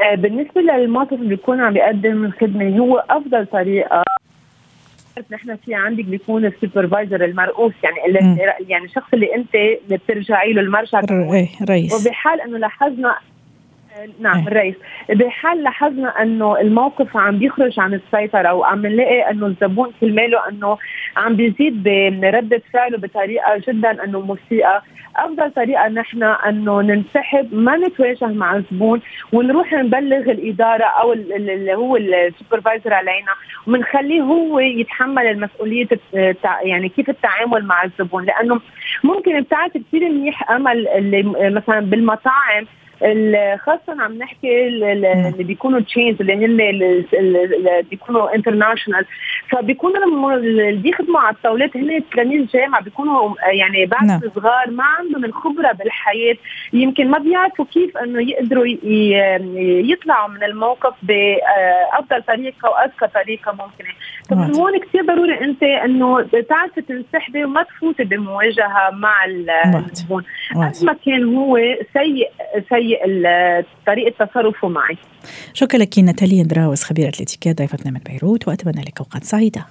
آه، 0.00 0.14
بالنسبة 0.14 0.60
للموظف 0.60 1.12
اللي 1.12 1.28
بيكون 1.28 1.60
عم 1.60 1.72
بيقدم 1.72 2.24
الخدمة 2.24 2.78
هو 2.78 3.04
أفضل 3.10 3.46
طريقة 3.46 4.02
نحن 5.30 5.56
في 5.56 5.74
عندك 5.74 6.04
بيكون 6.04 6.44
السوبرفايزر 6.44 7.24
المرؤوس 7.24 7.72
يعني 7.82 8.06
اللي 8.06 8.42
يعني 8.68 8.84
الشخص 8.84 9.08
اللي 9.14 9.34
أنت 9.34 9.56
بترجعي 9.90 10.52
له 10.52 10.60
المرجع 10.60 11.00
رئيس. 11.68 12.06
وبحال 12.06 12.40
إنه 12.40 12.58
لاحظنا 12.58 13.16
نعم 14.20 14.38
إيه. 14.38 14.46
الرئيس. 14.48 14.74
بحال 15.10 15.62
لاحظنا 15.62 16.22
إنه 16.22 16.60
الموقف 16.60 17.16
عم 17.16 17.38
بيخرج 17.38 17.80
عن 17.80 17.94
السيطرة 17.94 18.52
وعم 18.54 18.86
نلاقي 18.86 19.30
إنه 19.30 19.46
الزبون 19.46 19.92
كرماله 20.00 20.48
إنه 20.48 20.78
عم 21.16 21.36
بيزيد 21.36 21.82
بردة 22.20 22.62
فعله 22.72 22.98
بطريقة 22.98 23.62
جدا 23.68 24.04
إنه 24.04 24.20
مسيئة. 24.20 24.82
أفضل 25.16 25.50
طريقة 25.50 25.88
نحن 25.88 26.22
أنه 26.22 26.80
ننسحب 26.82 27.54
ما 27.54 27.76
نتواجه 27.76 28.26
مع 28.26 28.56
الزبون 28.56 29.00
ونروح 29.32 29.72
نبلغ 29.72 30.16
الإدارة 30.30 30.84
أو 30.84 31.12
ال- 31.12 31.32
ال- 31.32 31.50
اللي 31.50 31.74
هو 31.74 31.96
ال 31.96 32.05
supervisor 32.05 32.94
علينا 32.94 33.32
وبنخليه 33.66 34.20
هو 34.22 34.58
يتحمل 34.60 35.26
المسؤولية 35.26 35.88
يعني 36.62 36.88
كيف 36.88 37.10
التعامل 37.10 37.64
مع 37.64 37.84
الزبون. 37.84 38.24
لأنه 38.24 38.60
ممكن 39.04 39.40
بتعرف 39.40 39.72
كثير 39.72 40.08
منيح 40.08 40.50
أمل 40.50 40.88
اللي 40.88 41.22
مثلا 41.50 41.80
بالمطاعم 41.80 42.62
ال- 42.62 42.66
خاصة 43.58 44.02
عم 44.02 44.18
نحكي 44.18 44.66
ال- 44.68 44.84
ال- 44.84 45.04
اللي 45.06 45.44
بيكونوا 45.44 45.80
chains 45.80 46.20
اللي 46.20 46.32
هن 46.34 46.44
ال- 46.60 46.82
ال- 47.14 47.54
اللي 47.54 47.82
بيكونوا 47.90 48.34
انترناشونال 48.34 49.04
فبيكونوا 49.50 50.34
اللي 50.34 50.72
بيخدموا 50.72 51.20
على 51.20 51.34
الطاولات 51.36 51.76
هن 51.76 52.02
تلاميذ 52.12 52.46
جامعه 52.46 52.82
بيكونوا 52.82 53.34
يعني 53.52 53.86
بعد 53.86 54.04
نعم. 54.04 54.20
صغار 54.34 54.70
ما 54.70 54.84
عندهم 54.84 55.24
الخبرة 55.24 55.72
بالحياة 55.72 56.36
يمكن 56.72 57.10
ما 57.10 57.18
بيعرفوا 57.18 57.64
كيف 57.72 57.96
إنه 57.96 58.22
يقدروا 58.30 58.64
يطلعوا 59.92 60.28
من 60.28 60.42
الموقف 60.44 60.94
بافضل 61.02 62.22
طريقة 62.22 62.70
وأذكى 62.70 63.06
طريقة 63.22 63.52
ممكنة. 63.52 63.94
فمن 64.30 64.54
هون 64.56 64.78
كثير 64.78 65.02
ضروري 65.06 65.40
أنت 65.40 65.62
إنه 65.62 66.22
تعرفي 66.48 66.80
تنسحبي 66.82 67.44
وما 67.44 67.62
تفوتي 67.62 68.04
بمواجهة 68.04 68.90
مع. 68.92 69.24
الزبون. 69.24 70.24
قد 70.54 70.72
ما 70.84 70.96
كان 71.06 71.34
هو 71.36 71.58
سيء 71.92 72.28
سيء 72.68 72.91
طريقة 73.86 74.26
تصرفه 74.26 74.68
معي. 74.68 74.96
شكرا 75.54 75.80
لك 75.80 75.98
ناتاليا 75.98 76.42
دراوس 76.42 76.82
خبيرة 76.82 77.12
الاتيكيت 77.16 77.58
ضيفتنا 77.58 77.92
من 77.92 78.00
بيروت 78.10 78.48
وأتمنى 78.48 78.82
لك 78.82 78.98
أوقات 78.98 79.24
سعيدة. 79.24 79.66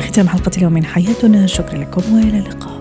ختام 0.00 0.28
حلقة 0.28 0.50
اليوم 0.56 0.72
من 0.72 0.84
حياتنا. 0.84 1.46
شكرا 1.46 1.78
لكم 1.78 2.14
وإلى 2.14 2.38
اللقاء. 2.38 2.75